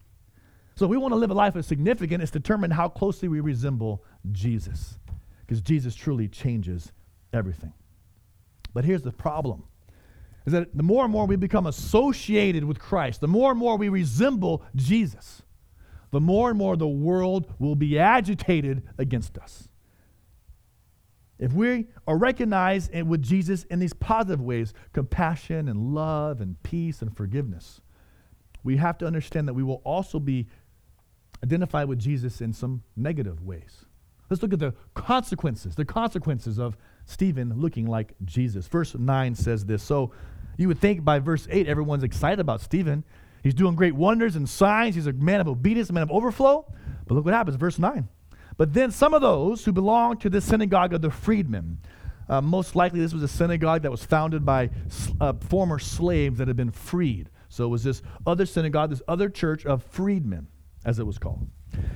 So, 0.74 0.86
if 0.86 0.90
we 0.90 0.96
want 0.96 1.12
to 1.12 1.16
live 1.16 1.30
a 1.30 1.34
life 1.34 1.54
of 1.54 1.64
significance, 1.64 2.22
it's 2.22 2.30
determine 2.30 2.70
how 2.70 2.88
closely 2.88 3.28
we 3.28 3.40
resemble 3.40 4.04
Jesus, 4.30 4.98
because 5.40 5.60
Jesus 5.60 5.94
truly 5.94 6.28
changes 6.28 6.92
everything. 7.32 7.72
But 8.72 8.84
here's 8.84 9.02
the 9.02 9.12
problem 9.12 9.64
is 10.46 10.52
that 10.52 10.76
the 10.76 10.82
more 10.82 11.04
and 11.04 11.12
more 11.12 11.26
we 11.26 11.36
become 11.36 11.66
associated 11.66 12.64
with 12.64 12.78
Christ, 12.78 13.20
the 13.20 13.28
more 13.28 13.50
and 13.50 13.58
more 13.58 13.76
we 13.76 13.88
resemble 13.88 14.64
Jesus, 14.74 15.42
the 16.10 16.20
more 16.20 16.50
and 16.50 16.58
more 16.58 16.76
the 16.76 16.88
world 16.88 17.52
will 17.58 17.76
be 17.76 17.98
agitated 17.98 18.82
against 18.98 19.38
us. 19.38 19.68
If 21.38 21.52
we 21.52 21.88
are 22.06 22.16
recognized 22.16 22.94
with 22.94 23.22
Jesus 23.22 23.64
in 23.64 23.78
these 23.78 23.94
positive 23.94 24.40
ways, 24.40 24.74
compassion 24.92 25.68
and 25.68 25.94
love 25.94 26.40
and 26.40 26.60
peace 26.62 27.02
and 27.02 27.16
forgiveness, 27.16 27.80
we 28.62 28.76
have 28.76 28.98
to 28.98 29.06
understand 29.06 29.48
that 29.48 29.54
we 29.54 29.62
will 29.62 29.82
also 29.84 30.20
be 30.20 30.48
identified 31.42 31.88
with 31.88 31.98
Jesus 31.98 32.40
in 32.40 32.52
some 32.52 32.82
negative 32.96 33.42
ways. 33.42 33.84
Let's 34.30 34.42
look 34.42 34.52
at 34.52 34.60
the 34.60 34.74
consequences, 34.94 35.74
the 35.74 35.84
consequences 35.84 36.58
of 36.58 36.76
Stephen 37.04 37.52
looking 37.56 37.86
like 37.86 38.14
Jesus. 38.24 38.66
Verse 38.66 38.94
9 38.94 39.34
says 39.34 39.64
this. 39.66 39.82
So 39.82 40.12
you 40.56 40.68
would 40.68 40.78
think 40.78 41.04
by 41.04 41.18
verse 41.18 41.46
8, 41.50 41.66
everyone's 41.66 42.04
excited 42.04 42.40
about 42.40 42.60
Stephen. 42.60 43.04
He's 43.42 43.54
doing 43.54 43.74
great 43.74 43.94
wonders 43.94 44.36
and 44.36 44.48
signs. 44.48 44.94
He's 44.94 45.06
a 45.06 45.12
man 45.12 45.40
of 45.40 45.48
obedience, 45.48 45.90
a 45.90 45.92
man 45.92 46.04
of 46.04 46.10
overflow. 46.10 46.64
But 47.06 47.14
look 47.14 47.24
what 47.24 47.34
happens, 47.34 47.56
verse 47.56 47.78
9. 47.78 48.08
But 48.56 48.72
then 48.72 48.90
some 48.90 49.14
of 49.14 49.22
those 49.22 49.64
who 49.64 49.72
belonged 49.72 50.20
to 50.20 50.30
the 50.30 50.40
synagogue 50.40 50.92
of 50.92 51.02
the 51.02 51.10
freedmen, 51.10 51.78
uh, 52.28 52.40
most 52.40 52.76
likely 52.76 53.00
this 53.00 53.12
was 53.12 53.22
a 53.22 53.28
synagogue 53.28 53.82
that 53.82 53.90
was 53.90 54.04
founded 54.04 54.44
by 54.44 54.70
uh, 55.20 55.32
former 55.48 55.78
slaves 55.78 56.38
that 56.38 56.48
had 56.48 56.56
been 56.56 56.70
freed. 56.70 57.28
So 57.48 57.64
it 57.64 57.68
was 57.68 57.84
this 57.84 58.02
other 58.26 58.46
synagogue, 58.46 58.90
this 58.90 59.02
other 59.08 59.28
church 59.28 59.66
of 59.66 59.82
freedmen, 59.82 60.46
as 60.84 60.98
it 60.98 61.06
was 61.06 61.18
called 61.18 61.46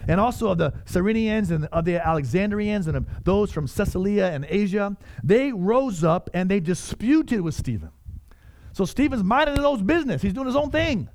and 0.08 0.20
also 0.20 0.48
of 0.48 0.58
the 0.58 0.72
Cyrenians 0.84 1.50
and 1.50 1.66
of 1.66 1.84
the 1.84 2.04
Alexandrians 2.04 2.86
and 2.86 2.96
of 2.96 3.24
those 3.24 3.52
from 3.52 3.66
Cilicia 3.66 4.30
and 4.30 4.46
Asia, 4.48 4.96
they 5.22 5.52
rose 5.52 6.04
up 6.04 6.30
and 6.32 6.50
they 6.50 6.60
disputed 6.60 7.40
with 7.40 7.54
Stephen. 7.54 7.90
So 8.72 8.84
Stephen's 8.84 9.24
minding 9.24 9.56
his 9.56 9.64
own 9.64 9.84
business. 9.84 10.22
He's 10.22 10.32
doing 10.32 10.46
his 10.46 10.56
own 10.56 10.70
thing, 10.70 11.08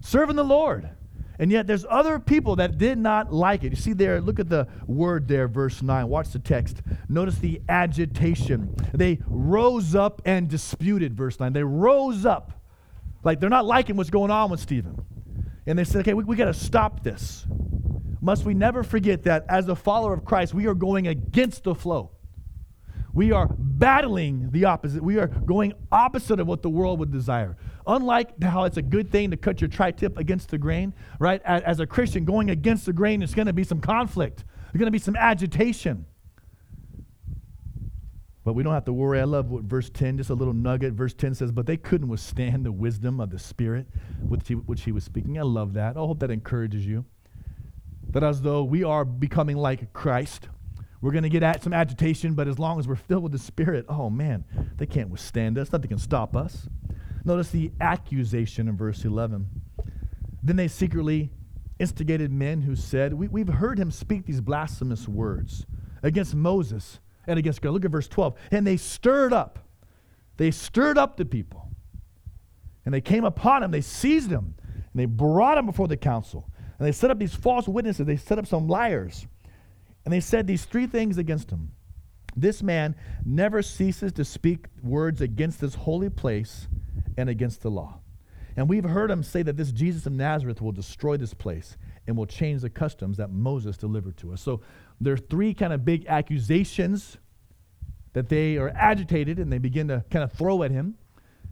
serving 0.00 0.36
the 0.36 0.44
Lord. 0.44 0.90
And 1.38 1.52
yet 1.52 1.66
there's 1.66 1.84
other 1.90 2.18
people 2.18 2.56
that 2.56 2.78
did 2.78 2.96
not 2.96 3.30
like 3.30 3.62
it. 3.62 3.70
You 3.70 3.76
see 3.76 3.92
there, 3.92 4.22
look 4.22 4.40
at 4.40 4.48
the 4.48 4.66
word 4.86 5.28
there, 5.28 5.46
verse 5.48 5.82
9. 5.82 6.08
Watch 6.08 6.30
the 6.30 6.38
text. 6.38 6.80
Notice 7.10 7.36
the 7.36 7.60
agitation. 7.68 8.74
They 8.94 9.18
rose 9.26 9.94
up 9.94 10.22
and 10.24 10.48
disputed, 10.48 11.14
verse 11.14 11.38
9. 11.38 11.52
They 11.52 11.62
rose 11.62 12.24
up. 12.24 12.52
Like 13.22 13.40
they're 13.40 13.50
not 13.50 13.66
liking 13.66 13.96
what's 13.96 14.08
going 14.08 14.30
on 14.30 14.50
with 14.50 14.60
Stephen. 14.60 15.04
And 15.66 15.78
they 15.78 15.84
said, 15.84 16.00
okay, 16.00 16.14
we, 16.14 16.24
we 16.24 16.36
got 16.36 16.46
to 16.46 16.54
stop 16.54 17.02
this 17.02 17.46
must 18.26 18.44
we 18.44 18.54
never 18.54 18.82
forget 18.82 19.22
that 19.22 19.44
as 19.48 19.68
a 19.68 19.76
follower 19.76 20.12
of 20.12 20.24
Christ, 20.24 20.52
we 20.52 20.66
are 20.66 20.74
going 20.74 21.06
against 21.06 21.62
the 21.62 21.76
flow. 21.76 22.10
We 23.12 23.30
are 23.30 23.48
battling 23.48 24.50
the 24.50 24.64
opposite. 24.66 25.02
We 25.02 25.18
are 25.18 25.28
going 25.28 25.72
opposite 25.92 26.40
of 26.40 26.46
what 26.46 26.60
the 26.60 26.68
world 26.68 26.98
would 26.98 27.12
desire. 27.12 27.56
Unlike 27.86 28.42
how 28.42 28.64
it's 28.64 28.76
a 28.76 28.82
good 28.82 29.10
thing 29.10 29.30
to 29.30 29.36
cut 29.36 29.60
your 29.60 29.68
tri 29.68 29.92
tip 29.92 30.18
against 30.18 30.50
the 30.50 30.58
grain, 30.58 30.92
right? 31.20 31.40
As 31.44 31.78
a 31.78 31.86
Christian, 31.86 32.24
going 32.24 32.50
against 32.50 32.84
the 32.84 32.92
grain, 32.92 33.22
is 33.22 33.32
going 33.32 33.46
to 33.46 33.52
be 33.52 33.64
some 33.64 33.80
conflict, 33.80 34.44
there's 34.72 34.80
going 34.80 34.86
to 34.86 34.90
be 34.90 34.98
some 34.98 35.16
agitation. 35.16 36.04
But 38.46 38.52
we 38.52 38.62
don't 38.62 38.74
have 38.74 38.84
to 38.84 38.92
worry. 38.92 39.20
I 39.20 39.24
love 39.24 39.50
what 39.50 39.64
verse 39.64 39.90
10, 39.90 40.18
just 40.18 40.30
a 40.30 40.34
little 40.34 40.54
nugget. 40.54 40.92
Verse 40.92 41.12
10 41.12 41.34
says, 41.34 41.50
But 41.50 41.66
they 41.66 41.76
couldn't 41.76 42.06
withstand 42.06 42.64
the 42.64 42.70
wisdom 42.70 43.18
of 43.18 43.30
the 43.30 43.40
Spirit 43.40 43.88
which 44.24 44.46
he, 44.46 44.54
which 44.54 44.82
he 44.82 44.92
was 44.92 45.02
speaking. 45.02 45.36
I 45.36 45.42
love 45.42 45.72
that. 45.72 45.96
I 45.96 45.98
hope 45.98 46.20
that 46.20 46.30
encourages 46.30 46.86
you 46.86 47.04
that 48.10 48.22
as 48.22 48.42
though 48.42 48.62
we 48.62 48.84
are 48.84 49.04
becoming 49.04 49.56
like 49.56 49.92
Christ, 49.92 50.48
we're 51.00 51.10
going 51.10 51.24
to 51.24 51.28
get 51.28 51.42
at 51.42 51.64
some 51.64 51.72
agitation, 51.72 52.34
but 52.34 52.46
as 52.46 52.56
long 52.56 52.78
as 52.78 52.86
we're 52.86 52.94
filled 52.94 53.24
with 53.24 53.32
the 53.32 53.38
Spirit, 53.40 53.84
oh 53.88 54.10
man, 54.10 54.44
they 54.76 54.86
can't 54.86 55.10
withstand 55.10 55.58
us. 55.58 55.72
Nothing 55.72 55.88
can 55.88 55.98
stop 55.98 56.36
us. 56.36 56.68
Notice 57.24 57.50
the 57.50 57.72
accusation 57.80 58.68
in 58.68 58.76
verse 58.76 59.04
11. 59.04 59.48
Then 60.44 60.54
they 60.54 60.68
secretly 60.68 61.32
instigated 61.80 62.30
men 62.30 62.60
who 62.60 62.76
said, 62.76 63.12
we, 63.12 63.26
We've 63.26 63.48
heard 63.48 63.76
him 63.76 63.90
speak 63.90 64.24
these 64.24 64.40
blasphemous 64.40 65.08
words 65.08 65.66
against 66.04 66.36
Moses 66.36 67.00
and 67.26 67.38
against 67.38 67.62
God. 67.62 67.72
Look 67.72 67.84
at 67.84 67.90
verse 67.90 68.08
12. 68.08 68.34
And 68.50 68.66
they 68.66 68.76
stirred 68.76 69.32
up, 69.32 69.58
they 70.36 70.50
stirred 70.50 70.98
up 70.98 71.16
the 71.16 71.24
people. 71.24 71.70
And 72.84 72.94
they 72.94 73.00
came 73.00 73.24
upon 73.24 73.62
him, 73.62 73.70
they 73.70 73.80
seized 73.80 74.30
him, 74.30 74.54
and 74.72 74.94
they 74.94 75.06
brought 75.06 75.58
him 75.58 75.66
before 75.66 75.88
the 75.88 75.96
council. 75.96 76.48
And 76.78 76.86
they 76.86 76.92
set 76.92 77.10
up 77.10 77.18
these 77.18 77.34
false 77.34 77.66
witnesses. 77.66 78.06
They 78.06 78.16
set 78.16 78.38
up 78.38 78.46
some 78.46 78.68
liars. 78.68 79.26
And 80.04 80.12
they 80.12 80.20
said 80.20 80.46
these 80.46 80.64
three 80.64 80.86
things 80.86 81.18
against 81.18 81.50
him. 81.50 81.72
This 82.36 82.62
man 82.62 82.94
never 83.24 83.62
ceases 83.62 84.12
to 84.12 84.24
speak 84.24 84.66
words 84.82 85.20
against 85.20 85.60
this 85.60 85.74
holy 85.74 86.10
place 86.10 86.68
and 87.16 87.30
against 87.30 87.62
the 87.62 87.70
law. 87.70 88.00
And 88.56 88.68
we've 88.68 88.84
heard 88.84 89.10
him 89.10 89.22
say 89.22 89.42
that 89.42 89.56
this 89.56 89.72
Jesus 89.72 90.06
of 90.06 90.12
Nazareth 90.12 90.60
will 90.60 90.72
destroy 90.72 91.16
this 91.16 91.34
place 91.34 91.76
and 92.06 92.16
will 92.16 92.26
change 92.26 92.62
the 92.62 92.70
customs 92.70 93.16
that 93.16 93.30
Moses 93.30 93.76
delivered 93.76 94.16
to 94.18 94.32
us. 94.32 94.40
So 94.40 94.60
there 95.00 95.14
are 95.14 95.18
three 95.18 95.54
kind 95.54 95.72
of 95.72 95.84
big 95.84 96.06
accusations 96.06 97.18
that 98.12 98.28
they 98.28 98.56
are 98.56 98.70
agitated 98.70 99.38
and 99.38 99.52
they 99.52 99.58
begin 99.58 99.88
to 99.88 100.04
kind 100.10 100.24
of 100.24 100.32
throw 100.32 100.62
at 100.62 100.70
him. 100.70 100.96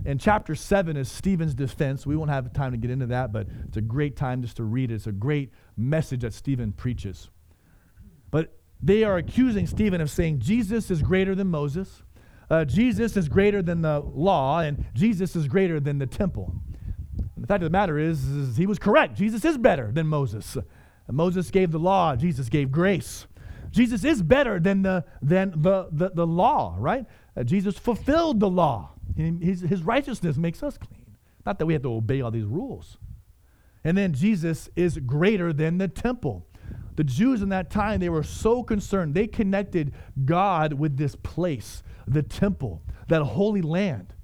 And 0.07 0.21
chapter 0.21 0.55
7 0.55 0.97
is 0.97 1.11
Stephen's 1.11 1.55
defense. 1.55 2.07
We 2.07 2.17
won't 2.17 2.31
have 2.31 2.53
time 2.53 2.73
to 2.73 2.79
get 2.79 2.91
into 2.91 3.07
that, 3.07 3.33
but 3.33 3.49
it's 3.67 3.77
a 3.77 3.83
great 3.83 4.17
time 4.17 4.43
just 4.43 4.57
to 4.57 4.65
read 4.65 4.91
it. 4.91 4.95
It's 4.95 5.07
a 5.07 5.13
great 5.13 5.53
message 5.77 6.23
that 6.23 6.35
Stephen 6.35 6.73
preaches. 6.73 7.31
But 8.31 8.57
they 8.83 9.05
are 9.05 9.17
accusing 9.17 9.67
Stephen 9.67 10.01
of 10.01 10.11
saying 10.11 10.41
Jesus 10.41 10.91
is 10.91 11.03
greater 11.03 11.35
than 11.35 11.49
Moses, 11.49 12.03
uh, 12.51 12.65
Jesus 12.65 13.17
is 13.17 13.29
greater 13.29 13.63
than 13.63 13.81
the 13.83 14.01
law, 14.01 14.61
and 14.61 14.85
Jesus 14.95 15.35
is 15.35 15.49
greater 15.49 15.81
than 15.81 15.99
the 15.99 16.07
temple. 16.07 16.55
And 17.19 17.43
the 17.43 17.47
fact 17.47 17.63
of 17.63 17.71
the 17.71 17.77
matter 17.77 17.99
is, 17.99 18.25
is 18.25 18.57
he 18.57 18.67
was 18.67 18.79
correct. 18.79 19.17
Jesus 19.17 19.45
is 19.45 19.57
better 19.57 19.91
than 19.91 20.07
Moses. 20.07 20.57
Uh, 20.57 20.63
Moses 21.11 21.51
gave 21.51 21.73
the 21.73 21.79
law, 21.79 22.17
Jesus 22.17 22.49
gave 22.49 22.71
grace. 22.71 23.27
Jesus 23.75 24.05
is 24.05 24.23
better 24.23 24.61
than 24.61 24.83
the, 24.83 25.05
than 25.21 25.53
the, 25.57 25.89
the, 25.91 26.11
the 26.11 26.27
law, 26.27 26.77
right? 26.79 27.05
Uh, 27.37 27.43
Jesus 27.43 27.77
fulfilled 27.77 28.39
the 28.39 28.49
law. 28.49 28.91
His, 29.17 29.63
his 29.63 29.83
righteousness 29.83 30.37
makes 30.37 30.63
us 30.63 30.79
clean. 30.79 31.17
Not 31.45 31.59
that 31.59 31.67
we 31.67 31.73
have 31.73 31.83
to 31.83 31.93
obey 31.93 32.21
all 32.21 32.31
these 32.31 32.45
rules. 32.45 32.99
And 33.83 33.99
then 33.99 34.13
Jesus 34.13 34.71
is 34.77 34.99
greater 34.99 35.53
than 35.53 35.79
the 35.79 35.89
temple. 35.89 36.47
The 36.95 37.03
Jews 37.03 37.43
in 37.43 37.49
that 37.49 37.69
time, 37.69 37.99
they 37.99 38.09
were 38.09 38.23
so 38.23 38.63
concerned. 38.63 39.13
They 39.13 39.27
connected 39.27 39.93
God 40.25 40.75
with 40.75 40.97
this 40.97 41.17
place, 41.17 41.83
the 42.07 42.23
temple, 42.23 42.81
that 43.09 43.23
holy 43.23 43.61
land. 43.61 44.15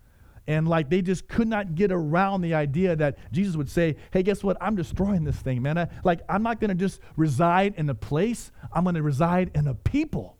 And 0.46 0.66
like 0.66 0.90
they 0.90 1.02
just 1.02 1.28
could 1.28 1.48
not 1.48 1.74
get 1.74 1.92
around 1.92 2.40
the 2.40 2.54
idea 2.54 2.96
that 2.96 3.18
Jesus 3.32 3.56
would 3.56 3.70
say, 3.70 3.96
Hey, 4.10 4.22
guess 4.22 4.42
what? 4.42 4.56
I'm 4.60 4.74
destroying 4.74 5.24
this 5.24 5.36
thing, 5.36 5.62
man. 5.62 5.78
I, 5.78 5.88
like, 6.02 6.20
I'm 6.28 6.42
not 6.42 6.60
going 6.60 6.70
to 6.70 6.74
just 6.74 7.00
reside 7.16 7.74
in 7.76 7.88
a 7.88 7.94
place, 7.94 8.50
I'm 8.72 8.84
going 8.84 8.96
to 8.96 9.02
reside 9.02 9.50
in 9.54 9.68
a 9.68 9.74
people. 9.74 10.36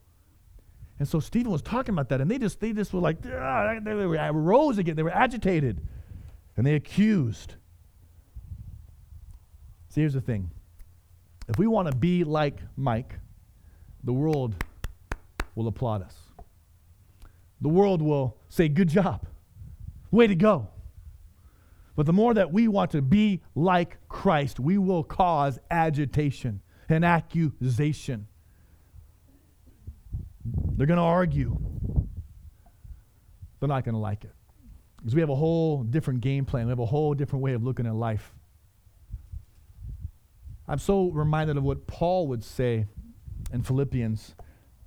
And 0.99 1.09
so 1.09 1.19
Stephen 1.19 1.51
was 1.51 1.63
talking 1.63 1.95
about 1.95 2.11
that, 2.11 2.21
and 2.21 2.31
they 2.31 2.39
just 2.39 2.61
they 2.61 2.73
just 2.73 2.93
were 2.93 3.01
like, 3.01 3.17
ah, 3.27 3.79
they 3.83 3.95
were 3.95 4.33
rose 4.33 4.77
again. 4.77 4.97
They 4.97 5.03
were 5.03 5.15
agitated, 5.15 5.81
and 6.57 6.67
they 6.67 6.75
accused. 6.75 7.55
See, 9.89 10.03
here's 10.03 10.13
the 10.13 10.21
thing: 10.21 10.51
if 11.49 11.59
we 11.59 11.67
want 11.67 11.91
to 11.91 11.97
be 11.97 12.23
like 12.23 12.59
Mike, 12.77 13.15
the 14.05 14.13
world 14.13 14.63
will 15.55 15.69
applaud 15.69 16.03
us. 16.03 16.17
the 17.61 17.69
world 17.69 18.01
will 18.01 18.37
say, 18.49 18.69
Good 18.69 18.89
job. 18.89 19.27
Way 20.11 20.27
to 20.27 20.35
go. 20.35 20.69
But 21.97 22.07
the 22.07 22.13
more 22.13 22.33
that 22.35 22.53
we 22.53 22.69
want 22.69 22.93
to 22.93 23.03
be 23.03 23.43
like 23.55 23.99
Christ, 24.09 24.59
we 24.59 24.79
will 24.79 25.05
cause 25.05 25.59
agitation 25.71 26.63
and 26.89 27.05
accusation. 27.05 28.27
They're 30.45 30.87
going 30.87 30.97
to 30.97 31.03
argue. 31.03 31.59
They're 33.59 33.69
not 33.69 33.85
going 33.85 33.95
to 33.95 34.01
like 34.01 34.25
it. 34.25 34.33
Because 34.97 35.15
we 35.15 35.21
have 35.21 35.31
a 35.31 35.35
whole 35.35 35.83
different 35.83 36.21
game 36.21 36.45
plan. 36.45 36.67
We 36.67 36.71
have 36.71 36.79
a 36.79 36.87
whole 36.87 37.15
different 37.15 37.43
way 37.43 37.53
of 37.53 37.63
looking 37.63 37.87
at 37.87 37.95
life. 37.95 38.35
I'm 40.67 40.79
so 40.79 41.11
reminded 41.11 41.57
of 41.57 41.65
what 41.65 41.87
Paul 41.87 42.29
would 42.29 42.45
say 42.45 42.87
in 43.53 43.63
Philippians. 43.63 44.35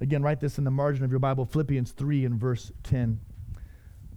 Again, 0.01 0.23
write 0.23 0.39
this 0.39 0.57
in 0.57 0.63
the 0.63 0.71
margin 0.71 1.03
of 1.03 1.11
your 1.11 1.19
Bible, 1.19 1.45
Philippians 1.45 1.91
3 1.91 2.25
and 2.25 2.39
verse 2.39 2.71
10. 2.83 3.19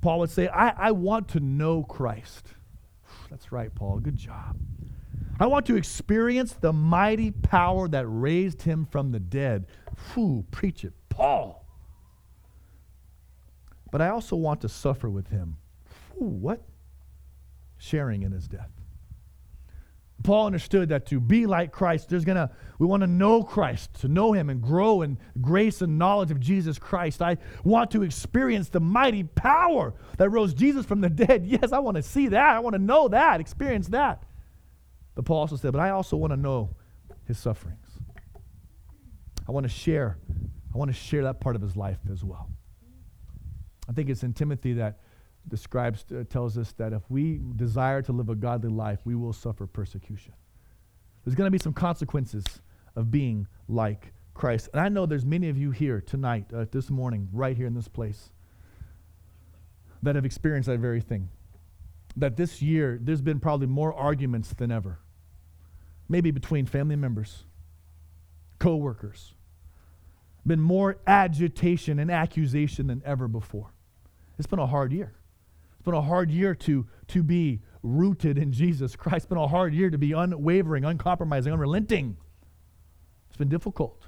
Paul 0.01 0.21
would 0.21 0.31
say, 0.31 0.49
I, 0.49 0.89
I 0.89 0.93
want 0.93 1.29
to 1.29 1.41
know 1.41 1.83
Christ. 1.83 2.49
That's 3.31 3.53
right, 3.53 3.75
Paul. 3.75 3.99
Good 4.01 4.17
job. 4.17 4.57
I 5.39 5.47
want 5.47 5.67
to 5.67 5.77
experience 5.77 6.55
the 6.55 6.73
mighty 6.73 7.31
power 7.31 7.89
that 7.89 8.07
raised 8.07 8.63
him 8.63 8.87
from 8.91 9.13
the 9.13 9.21
dead. 9.21 9.67
Whew, 10.15 10.45
preach 10.51 10.85
it, 10.85 10.95
Paul. 11.09 11.67
But 13.91 14.01
I 14.01 14.09
also 14.09 14.37
want 14.37 14.63
to 14.63 14.69
suffer 14.69 15.11
with 15.11 15.29
him. 15.29 15.57
Whew, 16.15 16.27
what? 16.29 16.63
Sharing 17.77 18.23
in 18.23 18.33
his 18.33 18.49
death. 18.49 18.71
Paul 20.23 20.47
understood 20.47 20.89
that 20.89 21.07
to 21.07 21.21
be 21.21 21.47
like 21.47 21.73
Christ, 21.73 22.09
there's 22.09 22.25
gonna 22.25 22.51
we 22.79 22.87
want 22.87 23.03
to 23.03 23.07
know 23.07 23.43
Christ, 23.43 23.95
to 24.01 24.09
know 24.09 24.33
him 24.33 24.51
and 24.51 24.61
grow 24.61 25.03
in 25.03 25.19
grace 25.41 25.83
and 25.83 25.99
knowledge 25.99 26.31
of 26.31 26.41
Jesus 26.41 26.79
Christ. 26.79 27.23
I 27.23 27.39
want 27.65 27.91
to 27.93 28.03
experience 28.03 28.69
the 28.69 28.81
mighty 28.81 29.23
power 29.23 29.95
that 30.19 30.31
rose 30.31 30.55
Jesus 30.55 30.85
from 30.87 31.01
the 31.01 31.11
dead. 31.11 31.47
Yes, 31.57 31.73
I 31.73 31.79
want 31.79 31.97
to 31.97 32.03
see 32.03 32.29
that. 32.29 32.57
I 32.57 32.59
want 32.59 32.75
to 32.75 32.83
know 32.83 33.09
that, 33.09 33.41
experience 33.41 33.89
that. 33.89 34.23
But 35.15 35.25
Paul 35.25 35.39
also 35.39 35.57
said, 35.57 35.73
but 35.73 35.81
I 35.81 35.91
also 35.91 36.17
want 36.17 36.33
to 36.33 36.37
know 36.37 36.77
his 37.25 37.39
sufferings. 37.39 37.87
I 39.49 39.53
want 39.53 39.65
to 39.65 39.71
share, 39.71 40.19
I 40.75 40.79
want 40.79 40.91
to 40.91 40.95
share 40.95 41.23
that 41.25 41.41
part 41.41 41.57
of 41.57 41.63
his 41.63 41.77
life 41.77 41.99
as 42.13 42.25
well. 42.25 42.51
I 43.89 43.93
think 43.93 44.11
it's 44.11 44.23
in 44.23 44.33
Timothy 44.33 44.75
that 44.75 45.01
describes, 45.49 46.05
uh, 46.13 46.25
tells 46.29 46.59
us 46.59 46.73
that 46.73 46.93
if 46.93 47.03
we 47.09 47.41
desire 47.57 48.03
to 48.03 48.13
live 48.13 48.29
a 48.29 48.35
godly 48.35 48.71
life, 48.71 49.01
we 49.05 49.15
will 49.15 49.33
suffer 49.33 49.67
persecution. 49.67 50.33
There's 51.25 51.35
going 51.35 51.47
to 51.47 51.53
be 51.53 51.59
some 51.59 51.73
consequences 51.73 52.45
of 52.95 53.11
being 53.11 53.47
like 53.69 54.13
Christ. 54.35 54.69
And 54.73 54.81
I 54.81 54.89
know 54.89 55.07
there's 55.07 55.25
many 55.25 55.49
of 55.49 55.57
you 55.57 55.71
here 55.71 56.01
tonight, 56.01 56.47
uh, 56.55 56.67
this 56.71 56.91
morning, 56.91 57.29
right 57.33 57.57
here 57.57 57.67
in 57.67 57.75
this 57.75 57.89
place, 57.89 58.31
that 60.03 60.15
have 60.15 60.25
experienced 60.25 60.69
that 60.69 60.79
very 60.79 61.01
thing. 61.01 61.31
That 62.17 62.37
this 62.37 62.63
year, 62.63 62.99
there's 63.01 63.23
been 63.23 63.41
probably 63.41 63.67
more 63.67 63.93
arguments 63.93 64.55
than 64.55 64.71
ever. 64.71 65.01
Maybe 66.09 66.31
between 66.31 66.67
family 66.67 66.97
members, 66.97 67.45
co 68.59 68.77
workers. 68.77 69.35
Been 70.47 70.61
more 70.61 70.99
agitation 71.07 71.99
and 71.99 72.11
accusation 72.11 72.87
than 72.87 73.03
ever 73.05 73.27
before. 73.27 73.73
It's 74.39 74.47
been 74.47 74.61
a 74.61 74.67
hard 74.67 74.93
year 74.93 75.16
been 75.87 75.95
a 75.95 76.03
hard 76.03 76.31
year 76.31 76.55
to, 76.55 76.87
to 77.09 77.23
be 77.23 77.63
rooted 77.83 78.37
in 78.37 78.53
Jesus 78.53 78.95
Christ. 78.95 79.17
It's 79.17 79.27
been 79.27 79.39
a 79.39 79.49
hard 79.49 79.73
year 79.73 79.89
to 79.89 79.97
be 79.97 80.13
unwavering, 80.13 80.85
uncompromising, 80.85 81.51
unrelenting. 81.51 82.19
It's 83.29 83.39
been 83.39 83.49
difficult. 83.49 84.07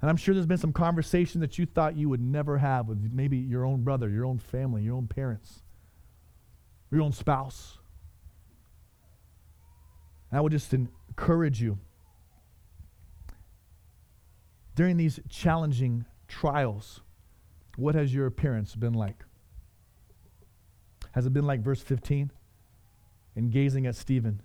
And 0.00 0.08
I'm 0.08 0.16
sure 0.16 0.32
there's 0.32 0.46
been 0.46 0.56
some 0.56 0.72
conversation 0.72 1.42
that 1.42 1.58
you 1.58 1.66
thought 1.66 1.96
you 1.96 2.08
would 2.08 2.22
never 2.22 2.56
have 2.56 2.88
with 2.88 3.10
maybe 3.12 3.36
your 3.36 3.66
own 3.66 3.82
brother, 3.82 4.08
your 4.08 4.24
own 4.24 4.38
family, 4.38 4.82
your 4.82 4.94
own 4.94 5.08
parents, 5.08 5.62
your 6.90 7.02
own 7.02 7.12
spouse. 7.12 7.78
And 10.30 10.38
I 10.38 10.40
would 10.40 10.52
just 10.52 10.72
encourage 10.72 11.60
you 11.60 11.78
during 14.76 14.96
these 14.96 15.18
challenging 15.28 16.04
trials, 16.28 17.00
what 17.74 17.96
has 17.96 18.14
your 18.14 18.26
appearance 18.26 18.76
been 18.76 18.92
like? 18.92 19.24
Has 21.18 21.26
it 21.26 21.32
been 21.32 21.48
like 21.48 21.62
verse 21.62 21.80
15? 21.80 22.30
In 23.34 23.50
gazing 23.50 23.88
at 23.88 23.96
Stephen, 23.96 24.40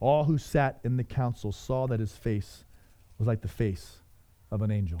all 0.00 0.24
who 0.24 0.36
sat 0.36 0.78
in 0.84 0.98
the 0.98 1.02
council 1.02 1.50
saw 1.50 1.86
that 1.86 1.98
his 1.98 2.12
face 2.12 2.66
was 3.16 3.26
like 3.26 3.40
the 3.40 3.48
face 3.48 4.00
of 4.50 4.60
an 4.60 4.70
angel. 4.70 5.00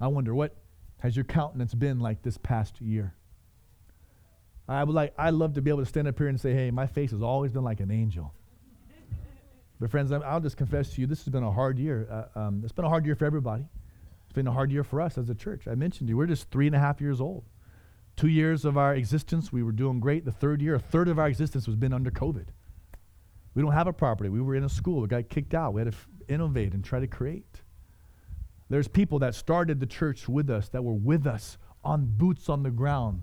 I 0.00 0.06
wonder, 0.06 0.36
what 0.36 0.54
has 1.00 1.16
your 1.16 1.24
countenance 1.24 1.74
been 1.74 1.98
like 1.98 2.22
this 2.22 2.38
past 2.38 2.80
year? 2.80 3.16
I 4.68 4.84
would 4.84 4.94
like, 4.94 5.14
I 5.18 5.30
love 5.30 5.54
to 5.54 5.62
be 5.62 5.70
able 5.70 5.80
to 5.80 5.86
stand 5.86 6.06
up 6.06 6.16
here 6.16 6.28
and 6.28 6.40
say, 6.40 6.54
hey, 6.54 6.70
my 6.70 6.86
face 6.86 7.10
has 7.10 7.22
always 7.22 7.50
been 7.50 7.64
like 7.64 7.80
an 7.80 7.90
angel. 7.90 8.32
but 9.80 9.90
friends, 9.90 10.12
I'll 10.12 10.38
just 10.38 10.56
confess 10.56 10.90
to 10.90 11.00
you, 11.00 11.08
this 11.08 11.24
has 11.24 11.32
been 11.32 11.42
a 11.42 11.50
hard 11.50 11.76
year. 11.76 12.06
Uh, 12.08 12.38
um, 12.38 12.60
it's 12.62 12.72
been 12.72 12.84
a 12.84 12.88
hard 12.88 13.04
year 13.04 13.16
for 13.16 13.24
everybody. 13.24 13.64
It's 14.26 14.32
been 14.32 14.46
a 14.46 14.52
hard 14.52 14.70
year 14.70 14.84
for 14.84 15.00
us 15.00 15.18
as 15.18 15.28
a 15.28 15.34
church. 15.34 15.66
I 15.66 15.74
mentioned 15.74 16.06
to 16.06 16.10
you, 16.12 16.16
we're 16.16 16.26
just 16.26 16.52
three 16.52 16.68
and 16.68 16.76
a 16.76 16.78
half 16.78 17.00
years 17.00 17.20
old. 17.20 17.42
Two 18.20 18.28
years 18.28 18.66
of 18.66 18.76
our 18.76 18.94
existence, 18.94 19.50
we 19.50 19.62
were 19.62 19.72
doing 19.72 19.98
great. 19.98 20.26
The 20.26 20.30
third 20.30 20.60
year, 20.60 20.74
a 20.74 20.78
third 20.78 21.08
of 21.08 21.18
our 21.18 21.26
existence 21.26 21.66
was 21.66 21.74
been 21.74 21.94
under 21.94 22.10
COVID. 22.10 22.48
We 23.54 23.62
don't 23.62 23.72
have 23.72 23.86
a 23.86 23.94
property. 23.94 24.28
We 24.28 24.42
were 24.42 24.54
in 24.54 24.62
a 24.62 24.68
school. 24.68 25.00
We 25.00 25.08
got 25.08 25.30
kicked 25.30 25.54
out. 25.54 25.72
We 25.72 25.80
had 25.80 25.90
to 25.90 25.96
f- 25.96 26.06
innovate 26.28 26.74
and 26.74 26.84
try 26.84 27.00
to 27.00 27.06
create. 27.06 27.62
There's 28.68 28.88
people 28.88 29.20
that 29.20 29.34
started 29.34 29.80
the 29.80 29.86
church 29.86 30.28
with 30.28 30.50
us, 30.50 30.68
that 30.68 30.84
were 30.84 30.92
with 30.92 31.26
us 31.26 31.56
on 31.82 32.04
boots 32.18 32.50
on 32.50 32.62
the 32.62 32.70
ground, 32.70 33.22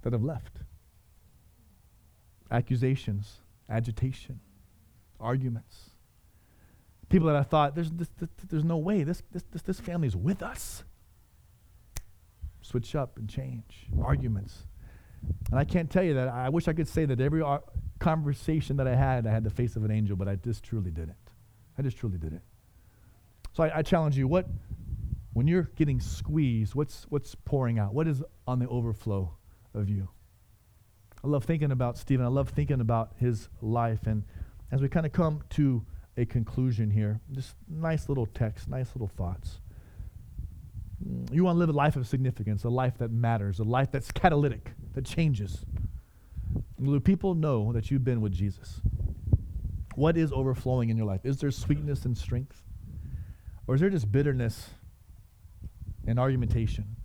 that 0.00 0.14
have 0.14 0.24
left. 0.24 0.60
Accusations, 2.50 3.42
agitation, 3.68 4.40
arguments. 5.20 5.90
People 7.10 7.26
that 7.26 7.36
I 7.36 7.42
thought, 7.42 7.74
there's, 7.74 7.90
this, 7.90 8.08
this, 8.18 8.30
there's 8.48 8.64
no 8.64 8.78
way, 8.78 9.02
this, 9.02 9.22
this, 9.30 9.44
this, 9.52 9.60
this 9.60 9.78
family 9.78 10.08
is 10.08 10.16
with 10.16 10.42
us 10.42 10.84
switch 12.66 12.94
up 12.94 13.16
and 13.18 13.28
change, 13.28 13.86
arguments. 14.02 14.66
And 15.50 15.58
I 15.58 15.64
can't 15.64 15.90
tell 15.90 16.02
you 16.02 16.14
that. 16.14 16.28
I 16.28 16.48
wish 16.48 16.68
I 16.68 16.72
could 16.72 16.88
say 16.88 17.04
that 17.04 17.20
every 17.20 17.42
ar- 17.42 17.62
conversation 17.98 18.76
that 18.76 18.88
I 18.88 18.94
had, 18.94 19.26
I 19.26 19.30
had 19.30 19.44
the 19.44 19.50
face 19.50 19.76
of 19.76 19.84
an 19.84 19.90
angel, 19.90 20.16
but 20.16 20.28
I 20.28 20.36
just 20.36 20.62
truly 20.62 20.90
didn't. 20.90 21.16
I 21.78 21.82
just 21.82 21.96
truly 21.96 22.18
didn't. 22.18 22.42
So 23.52 23.64
I, 23.64 23.78
I 23.78 23.82
challenge 23.82 24.16
you, 24.16 24.28
what, 24.28 24.46
when 25.32 25.46
you're 25.46 25.70
getting 25.76 26.00
squeezed, 26.00 26.74
what's, 26.74 27.06
what's 27.08 27.34
pouring 27.34 27.78
out? 27.78 27.94
What 27.94 28.08
is 28.08 28.22
on 28.46 28.58
the 28.58 28.68
overflow 28.68 29.34
of 29.74 29.88
you? 29.88 30.08
I 31.24 31.28
love 31.28 31.44
thinking 31.44 31.70
about 31.70 31.98
Stephen. 31.98 32.24
I 32.24 32.28
love 32.28 32.50
thinking 32.50 32.80
about 32.80 33.12
his 33.18 33.48
life. 33.60 34.06
And 34.06 34.24
as 34.70 34.80
we 34.80 34.88
kind 34.88 35.06
of 35.06 35.12
come 35.12 35.42
to 35.50 35.84
a 36.16 36.24
conclusion 36.24 36.90
here, 36.90 37.20
just 37.32 37.54
nice 37.68 38.08
little 38.08 38.26
text, 38.26 38.68
nice 38.68 38.88
little 38.94 39.08
thoughts. 39.08 39.60
You 41.30 41.44
want 41.44 41.56
to 41.56 41.58
live 41.58 41.68
a 41.68 41.72
life 41.72 41.96
of 41.96 42.06
significance, 42.06 42.64
a 42.64 42.68
life 42.68 42.98
that 42.98 43.10
matters, 43.10 43.58
a 43.58 43.64
life 43.64 43.90
that's 43.90 44.10
catalytic, 44.10 44.72
that 44.94 45.04
changes. 45.04 45.64
Do 46.82 46.98
people 47.00 47.34
know 47.34 47.72
that 47.72 47.90
you've 47.90 48.04
been 48.04 48.20
with 48.20 48.32
Jesus? 48.32 48.80
What 49.94 50.16
is 50.16 50.32
overflowing 50.32 50.88
in 50.88 50.96
your 50.96 51.06
life? 51.06 51.20
Is 51.24 51.38
there 51.38 51.50
sweetness 51.50 52.04
and 52.04 52.16
strength? 52.16 52.62
Or 53.66 53.74
is 53.74 53.80
there 53.80 53.90
just 53.90 54.10
bitterness 54.10 54.70
and 56.06 56.18
argumentation? 56.18 56.96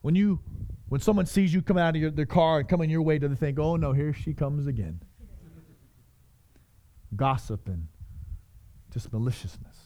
When 0.00 0.14
you 0.14 0.40
when 0.88 1.00
someone 1.00 1.26
sees 1.26 1.52
you 1.52 1.60
come 1.60 1.76
out 1.76 1.94
of 1.94 2.00
your, 2.00 2.10
their 2.10 2.26
car 2.26 2.60
and 2.60 2.68
coming 2.68 2.88
your 2.88 3.02
way, 3.02 3.18
do 3.18 3.28
they 3.28 3.34
think, 3.34 3.58
oh 3.58 3.76
no, 3.76 3.92
here 3.92 4.14
she 4.14 4.32
comes 4.32 4.66
again? 4.66 5.02
Gossip 7.14 7.68
and 7.68 7.88
just 8.90 9.12
maliciousness. 9.12 9.77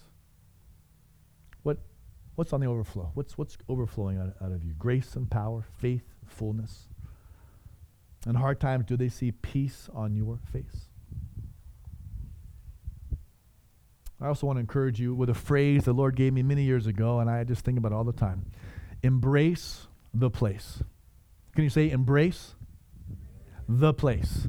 What 2.34 2.46
What's 2.46 2.52
on 2.52 2.60
the 2.60 2.66
overflow? 2.66 3.10
What's, 3.14 3.36
what's 3.36 3.58
overflowing 3.68 4.18
out, 4.18 4.34
out 4.40 4.52
of 4.52 4.64
you? 4.64 4.72
Grace 4.72 5.16
and 5.16 5.30
power, 5.30 5.64
faith, 5.78 6.04
fullness. 6.26 6.88
In 8.26 8.34
hard 8.36 8.60
times, 8.60 8.86
do 8.86 8.96
they 8.96 9.08
see 9.08 9.32
peace 9.32 9.88
on 9.94 10.16
your 10.16 10.38
face? 10.52 10.88
I 14.20 14.28
also 14.28 14.46
want 14.46 14.56
to 14.56 14.60
encourage 14.60 15.00
you 15.00 15.14
with 15.14 15.28
a 15.28 15.34
phrase 15.34 15.84
the 15.84 15.92
Lord 15.92 16.14
gave 16.14 16.32
me 16.32 16.42
many 16.42 16.62
years 16.62 16.86
ago, 16.86 17.18
and 17.18 17.28
I 17.28 17.42
just 17.44 17.64
think 17.64 17.76
about 17.76 17.92
it 17.92 17.96
all 17.96 18.04
the 18.04 18.12
time. 18.12 18.46
Embrace 19.02 19.88
the 20.14 20.30
place. 20.30 20.82
Can 21.54 21.64
you 21.64 21.70
say 21.70 21.90
embrace 21.90 22.54
the 23.68 23.92
place? 23.92 24.48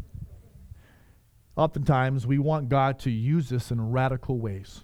Oftentimes, 1.55 2.25
we 2.25 2.37
want 2.37 2.69
God 2.69 2.99
to 2.99 3.11
use 3.11 3.51
us 3.51 3.71
in 3.71 3.91
radical 3.91 4.39
ways. 4.39 4.83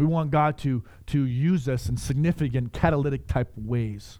We 0.00 0.06
want 0.06 0.30
God 0.30 0.56
to, 0.60 0.82
to 1.08 1.24
use 1.26 1.68
us 1.68 1.90
in 1.90 1.98
significant 1.98 2.72
catalytic 2.72 3.26
type 3.26 3.52
ways. 3.54 4.18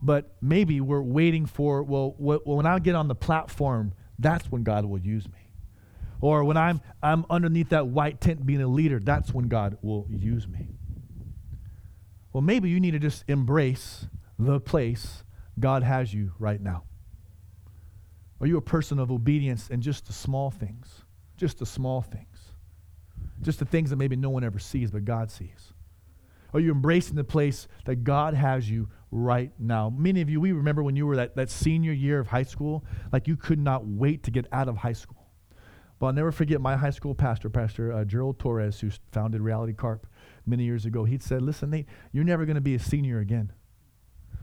But 0.00 0.36
maybe 0.40 0.80
we're 0.80 1.02
waiting 1.02 1.44
for, 1.44 1.82
well, 1.82 2.10
wh- 2.10 2.46
when 2.46 2.64
I 2.64 2.78
get 2.78 2.94
on 2.94 3.08
the 3.08 3.16
platform, 3.16 3.94
that's 4.16 4.48
when 4.48 4.62
God 4.62 4.84
will 4.84 5.00
use 5.00 5.26
me. 5.26 5.50
Or 6.20 6.44
when 6.44 6.56
I'm, 6.56 6.80
I'm 7.02 7.26
underneath 7.28 7.70
that 7.70 7.88
white 7.88 8.20
tent 8.20 8.46
being 8.46 8.62
a 8.62 8.68
leader, 8.68 9.00
that's 9.00 9.34
when 9.34 9.48
God 9.48 9.76
will 9.82 10.06
use 10.08 10.46
me. 10.46 10.68
Well, 12.32 12.42
maybe 12.42 12.70
you 12.70 12.78
need 12.78 12.92
to 12.92 13.00
just 13.00 13.24
embrace 13.26 14.06
the 14.38 14.60
place 14.60 15.24
God 15.58 15.82
has 15.82 16.14
you 16.14 16.30
right 16.38 16.60
now. 16.60 16.84
Are 18.40 18.46
you 18.46 18.56
a 18.56 18.62
person 18.62 19.00
of 19.00 19.10
obedience 19.10 19.68
in 19.68 19.80
just 19.80 20.06
the 20.06 20.12
small 20.12 20.52
things? 20.52 21.02
Just 21.36 21.58
the 21.58 21.66
small 21.66 22.02
things. 22.02 22.27
Just 23.42 23.58
the 23.58 23.64
things 23.64 23.90
that 23.90 23.96
maybe 23.96 24.16
no 24.16 24.30
one 24.30 24.44
ever 24.44 24.58
sees, 24.58 24.90
but 24.90 25.04
God 25.04 25.30
sees. 25.30 25.72
Are 26.54 26.60
you 26.60 26.72
embracing 26.72 27.16
the 27.16 27.24
place 27.24 27.68
that 27.84 28.04
God 28.04 28.34
has 28.34 28.70
you 28.70 28.88
right 29.10 29.52
now? 29.58 29.90
Many 29.90 30.22
of 30.22 30.30
you, 30.30 30.40
we 30.40 30.52
remember 30.52 30.82
when 30.82 30.96
you 30.96 31.06
were 31.06 31.16
that, 31.16 31.36
that 31.36 31.50
senior 31.50 31.92
year 31.92 32.18
of 32.18 32.28
high 32.28 32.42
school, 32.42 32.84
like 33.12 33.28
you 33.28 33.36
could 33.36 33.58
not 33.58 33.86
wait 33.86 34.22
to 34.24 34.30
get 34.30 34.46
out 34.50 34.68
of 34.68 34.78
high 34.78 34.94
school. 34.94 35.28
But 35.98 36.06
I'll 36.06 36.12
never 36.12 36.32
forget 36.32 36.60
my 36.60 36.76
high 36.76 36.90
school 36.90 37.14
pastor, 37.14 37.50
Pastor 37.50 37.92
uh, 37.92 38.04
Gerald 38.04 38.38
Torres, 38.38 38.80
who 38.80 38.90
founded 39.12 39.40
Reality 39.40 39.72
Carp 39.72 40.06
many 40.46 40.64
years 40.64 40.86
ago. 40.86 41.04
He'd 41.04 41.22
said, 41.22 41.42
Listen, 41.42 41.70
Nate, 41.70 41.86
you're 42.12 42.24
never 42.24 42.44
going 42.46 42.54
to 42.54 42.60
be 42.60 42.76
a 42.76 42.78
senior 42.78 43.18
again. 43.18 43.52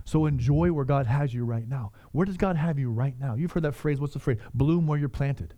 So 0.03 0.25
enjoy 0.25 0.71
where 0.71 0.85
God 0.85 1.07
has 1.07 1.33
you 1.33 1.45
right 1.45 1.67
now. 1.67 1.91
Where 2.11 2.25
does 2.25 2.37
God 2.37 2.57
have 2.57 2.77
you 2.77 2.91
right 2.91 3.15
now? 3.19 3.35
You've 3.35 3.51
heard 3.51 3.63
that 3.63 3.73
phrase. 3.73 3.99
What's 3.99 4.13
the 4.13 4.19
phrase? 4.19 4.37
Bloom 4.53 4.85
where 4.85 4.99
you're 4.99 5.09
planted. 5.09 5.55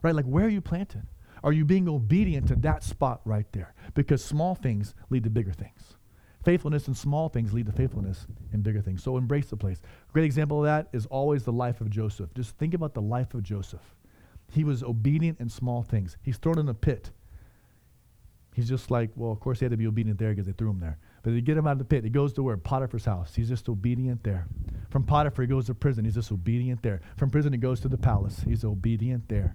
Right? 0.00 0.14
Like, 0.14 0.24
where 0.24 0.46
are 0.46 0.50
you 0.50 0.62
planted? 0.62 1.02
Are 1.44 1.52
you 1.52 1.64
being 1.64 1.88
obedient 1.88 2.48
to 2.48 2.56
that 2.56 2.82
spot 2.82 3.20
right 3.24 3.46
there? 3.52 3.74
Because 3.94 4.24
small 4.24 4.54
things 4.54 4.94
lead 5.10 5.24
to 5.24 5.30
bigger 5.30 5.52
things. 5.52 5.96
Faithfulness 6.44 6.88
in 6.88 6.94
small 6.94 7.28
things 7.28 7.52
lead 7.52 7.66
to 7.66 7.72
faithfulness 7.72 8.26
in 8.52 8.62
bigger 8.62 8.80
things. 8.80 9.02
So 9.02 9.16
embrace 9.16 9.46
the 9.50 9.56
place. 9.56 9.80
A 10.08 10.12
great 10.12 10.24
example 10.24 10.58
of 10.58 10.64
that 10.64 10.88
is 10.92 11.06
always 11.06 11.44
the 11.44 11.52
life 11.52 11.80
of 11.80 11.90
Joseph. 11.90 12.34
Just 12.34 12.56
think 12.58 12.74
about 12.74 12.94
the 12.94 13.02
life 13.02 13.34
of 13.34 13.42
Joseph. 13.42 13.94
He 14.50 14.64
was 14.64 14.82
obedient 14.82 15.40
in 15.40 15.48
small 15.48 15.82
things. 15.82 16.16
He's 16.22 16.36
thrown 16.36 16.58
in 16.58 16.68
a 16.68 16.74
pit. 16.74 17.10
He's 18.54 18.68
just 18.68 18.90
like, 18.90 19.10
well, 19.16 19.32
of 19.32 19.40
course 19.40 19.60
he 19.60 19.64
had 19.64 19.70
to 19.70 19.76
be 19.76 19.86
obedient 19.86 20.18
there 20.18 20.30
because 20.30 20.46
they 20.46 20.52
threw 20.52 20.70
him 20.70 20.80
there. 20.80 20.98
But 21.22 21.32
they 21.32 21.40
get 21.40 21.56
him 21.56 21.66
out 21.66 21.72
of 21.72 21.78
the 21.78 21.84
pit. 21.84 22.04
He 22.04 22.10
goes 22.10 22.32
to 22.34 22.42
where? 22.42 22.56
Potiphar's 22.56 23.04
house. 23.04 23.34
He's 23.34 23.48
just 23.48 23.68
obedient 23.68 24.24
there. 24.24 24.46
From 24.90 25.04
Potiphar, 25.04 25.44
he 25.44 25.48
goes 25.48 25.66
to 25.66 25.74
prison. 25.74 26.04
He's 26.04 26.16
just 26.16 26.30
obedient 26.32 26.82
there. 26.82 27.00
From 27.16 27.30
prison, 27.30 27.52
he 27.52 27.58
goes 27.58 27.80
to 27.80 27.88
the 27.88 27.96
palace. 27.96 28.42
He's 28.46 28.64
obedient 28.64 29.28
there. 29.28 29.54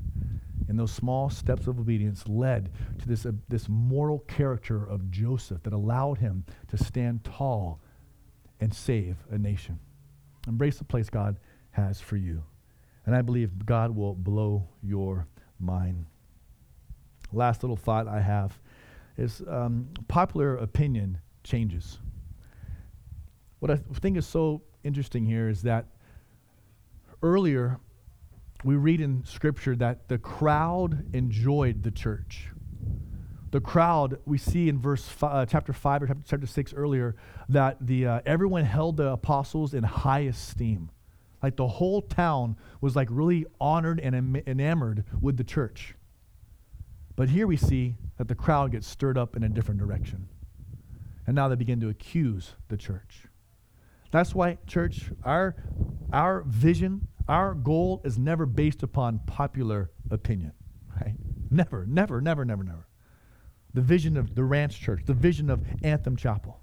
And 0.68 0.78
those 0.78 0.92
small 0.92 1.30
steps 1.30 1.68
of 1.68 1.80
obedience 1.80 2.28
led 2.28 2.72
to 3.00 3.08
this, 3.08 3.26
uh, 3.26 3.32
this 3.48 3.70
moral 3.70 4.20
character 4.20 4.86
of 4.86 5.10
Joseph 5.10 5.64
that 5.64 5.74
allowed 5.74 6.18
him 6.18 6.44
to 6.68 6.78
stand 6.78 7.24
tall 7.24 7.80
and 8.60 8.74
save 8.74 9.18
a 9.32 9.38
nation. 9.38 9.80
Embrace 10.48 10.78
the 10.78 10.84
place 10.84 11.10
God 11.10 11.38
has 11.72 12.02
for 12.02 12.18
you. 12.18 12.44
And 13.06 13.16
I 13.16 13.22
believe 13.22 13.66
God 13.66 13.96
will 13.96 14.16
blow 14.16 14.68
your 14.84 15.28
mind. 15.60 16.06
Last 17.32 17.64
little 17.64 17.78
thought 17.78 18.08
I 18.08 18.20
have 18.20 18.60
is 19.18 19.42
um, 19.48 19.88
popular 20.08 20.58
opinion 20.58 21.20
changes. 21.44 22.00
What 23.60 23.72
I 23.72 23.78
think 23.94 24.18
is 24.18 24.28
so 24.28 24.62
interesting 24.84 25.26
here 25.26 25.50
is 25.50 25.62
that 25.64 25.86
earlier 27.24 27.80
we 28.64 28.76
read 28.76 29.02
in 29.02 29.24
Scripture 29.26 29.76
that 29.76 30.08
the 30.08 30.18
crowd 30.18 31.14
enjoyed 31.14 31.84
the 31.84 31.92
church. 31.92 32.50
The 33.52 33.62
crowd, 33.62 34.20
we 34.26 34.38
see 34.38 34.68
in 34.68 34.80
verse 34.80 35.08
five, 35.08 35.34
uh, 35.34 35.46
chapter 35.46 35.72
5 35.74 36.04
or 36.04 36.08
chapter 36.26 36.46
6 36.46 36.74
earlier, 36.74 37.16
that 37.50 37.78
the, 37.80 38.06
uh, 38.06 38.22
everyone 38.26 38.66
held 38.66 38.98
the 38.98 39.12
apostles 39.12 39.74
in 39.74 39.84
high 39.84 40.22
esteem. 40.22 40.90
Like 41.42 41.56
the 41.56 41.68
whole 41.68 42.02
town 42.02 42.58
was 42.82 42.96
like 42.96 43.08
really 43.12 43.46
honored 43.62 44.00
and 44.00 44.42
enamored 44.48 45.06
with 45.22 45.38
the 45.38 45.44
church. 45.44 45.96
But 47.16 47.30
here 47.30 47.48
we 47.48 47.58
see 47.58 47.96
that 48.18 48.28
the 48.28 48.36
crowd 48.36 48.72
gets 48.72 48.88
stirred 48.88 49.18
up 49.18 49.36
in 49.36 49.44
a 49.44 49.50
different 49.50 49.80
direction. 49.80 50.28
And 51.26 51.36
now 51.36 51.48
they 51.48 51.56
begin 51.56 51.80
to 51.82 51.90
accuse 51.90 52.54
the 52.68 52.78
church. 52.78 53.24
That's 54.12 54.34
why, 54.34 54.58
church, 54.68 55.12
our, 55.24 55.56
our 56.12 56.42
vision, 56.42 57.08
our 57.28 57.54
goal 57.54 58.02
is 58.04 58.18
never 58.18 58.46
based 58.46 58.84
upon 58.84 59.20
popular 59.26 59.92
opinion, 60.10 60.54
right? 61.02 61.16
Never, 61.50 61.86
never, 61.86 62.22
never, 62.22 62.46
never, 62.46 62.64
never. 62.64 62.88
The 63.74 63.82
vision 63.82 64.18
of 64.18 64.36
the 64.36 64.44
Ranch 64.44 64.80
Church, 64.80 65.02
the 65.06 65.14
vision 65.14 65.50
of 65.50 65.66
Anthem 65.84 66.16
Chapel, 66.16 66.62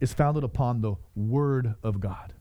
is 0.00 0.12
founded 0.12 0.44
upon 0.44 0.80
the 0.80 0.94
Word 1.14 1.74
of 1.82 2.00
God. 2.00 2.34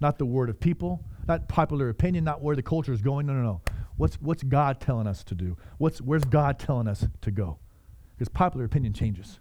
Not 0.00 0.18
the 0.18 0.26
word 0.26 0.50
of 0.50 0.58
people, 0.58 1.04
not 1.28 1.48
popular 1.48 1.88
opinion, 1.88 2.24
not 2.24 2.42
where 2.42 2.56
the 2.56 2.62
culture 2.62 2.92
is 2.92 3.00
going. 3.00 3.26
No, 3.26 3.34
no, 3.34 3.42
no. 3.42 3.60
What's, 3.96 4.16
what's 4.20 4.42
God 4.42 4.80
telling 4.80 5.06
us 5.06 5.22
to 5.24 5.36
do? 5.36 5.56
What's, 5.78 6.00
where's 6.00 6.24
God 6.24 6.58
telling 6.58 6.88
us 6.88 7.06
to 7.20 7.30
go? 7.30 7.58
Because 8.16 8.28
popular 8.28 8.64
opinion 8.64 8.94
changes. 8.94 9.38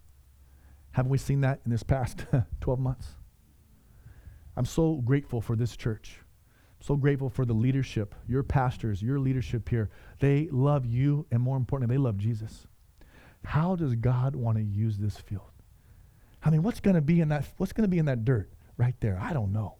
Haven't 0.92 1.10
we 1.10 1.18
seen 1.18 1.42
that 1.42 1.62
in 1.66 1.72
this 1.72 1.82
past 1.82 2.26
12 2.62 2.80
months? 2.80 3.08
I'm 4.56 4.66
so 4.66 4.98
grateful 4.98 5.42
for 5.42 5.56
this 5.56 5.76
church. 5.76 6.20
So 6.82 6.96
grateful 6.96 7.30
for 7.30 7.46
the 7.46 7.54
leadership, 7.54 8.16
your 8.28 8.42
pastors, 8.42 9.04
your 9.04 9.20
leadership 9.20 9.70
here. 9.70 9.92
They 10.20 10.50
love 10.52 10.86
you, 10.86 11.28
and 11.32 11.42
more 11.42 11.56
importantly, 11.56 11.96
they 11.96 12.02
love 12.02 12.18
Jesus. 12.18 12.66
How 13.46 13.76
does 13.76 13.96
God 13.96 14.36
want 14.36 14.58
to 14.58 14.64
use 14.64 14.98
this 14.98 15.18
field? 15.18 15.52
I 16.44 16.50
mean, 16.50 16.64
what's 16.64 16.80
going 16.80 16.96
to 16.96 17.02
be 17.02 17.22
in 17.22 17.30
that? 17.30 17.46
What's 17.58 17.72
going 17.72 17.84
to 17.84 17.88
be 17.88 18.00
in 18.00 18.06
that 18.06 18.26
dirt 18.26 18.52
right 18.78 18.96
there? 19.00 19.20
I 19.22 19.32
don't 19.32 19.54
know. 19.54 19.76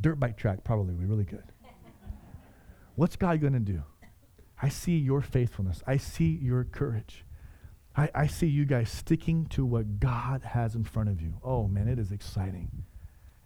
Dirt 0.00 0.18
bike 0.18 0.38
track 0.38 0.64
probably 0.64 0.94
would 0.94 1.00
be 1.00 1.04
really 1.04 1.24
good. 1.24 1.44
what's 2.94 3.16
God 3.16 3.38
going 3.42 3.52
to 3.52 3.60
do? 3.60 3.82
I 4.62 4.70
see 4.70 4.96
your 4.96 5.20
faithfulness. 5.20 5.82
I 5.86 5.98
see 5.98 6.38
your 6.40 6.64
courage. 6.64 7.26
I, 7.94 8.08
I 8.14 8.26
see 8.26 8.46
you 8.46 8.64
guys 8.64 8.90
sticking 8.90 9.44
to 9.48 9.66
what 9.66 10.00
God 10.00 10.42
has 10.42 10.74
in 10.74 10.84
front 10.84 11.10
of 11.10 11.20
you. 11.20 11.34
Oh, 11.42 11.66
man, 11.66 11.86
it 11.86 11.98
is 11.98 12.12
exciting. 12.12 12.84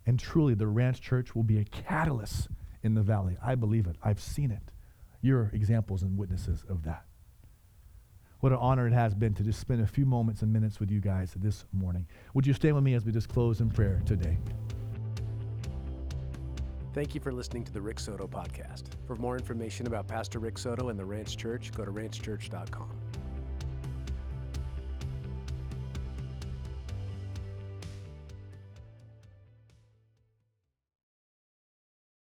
And 0.06 0.18
truly, 0.18 0.54
the 0.54 0.66
Ranch 0.68 1.00
Church 1.00 1.34
will 1.34 1.42
be 1.42 1.58
a 1.58 1.64
catalyst 1.64 2.48
in 2.84 2.94
the 2.94 3.02
valley. 3.02 3.36
I 3.42 3.54
believe 3.56 3.86
it. 3.86 3.96
I've 4.02 4.20
seen 4.20 4.50
it. 4.50 4.70
You're 5.22 5.50
examples 5.52 6.02
and 6.02 6.16
witnesses 6.16 6.62
of 6.68 6.84
that. 6.84 7.04
What 8.40 8.52
an 8.52 8.58
honor 8.60 8.86
it 8.86 8.92
has 8.92 9.14
been 9.14 9.32
to 9.34 9.42
just 9.42 9.58
spend 9.58 9.80
a 9.80 9.86
few 9.86 10.04
moments 10.04 10.42
and 10.42 10.52
minutes 10.52 10.78
with 10.78 10.90
you 10.90 11.00
guys 11.00 11.32
this 11.34 11.64
morning. 11.72 12.06
Would 12.34 12.46
you 12.46 12.52
stand 12.52 12.74
with 12.74 12.84
me 12.84 12.92
as 12.92 13.04
we 13.06 13.10
just 13.10 13.28
close 13.28 13.60
in 13.60 13.70
prayer 13.70 14.02
today? 14.04 14.36
Thank 16.92 17.14
you 17.14 17.20
for 17.20 17.32
listening 17.32 17.64
to 17.64 17.72
the 17.72 17.80
Rick 17.80 17.98
Soto 17.98 18.28
podcast. 18.28 18.84
For 19.06 19.16
more 19.16 19.36
information 19.36 19.86
about 19.86 20.06
Pastor 20.06 20.38
Rick 20.38 20.58
Soto 20.58 20.90
and 20.90 20.98
the 20.98 21.04
Ranch 21.04 21.36
Church, 21.36 21.72
go 21.72 21.84
to 21.84 21.90
ranchchurch.com. 21.90 22.90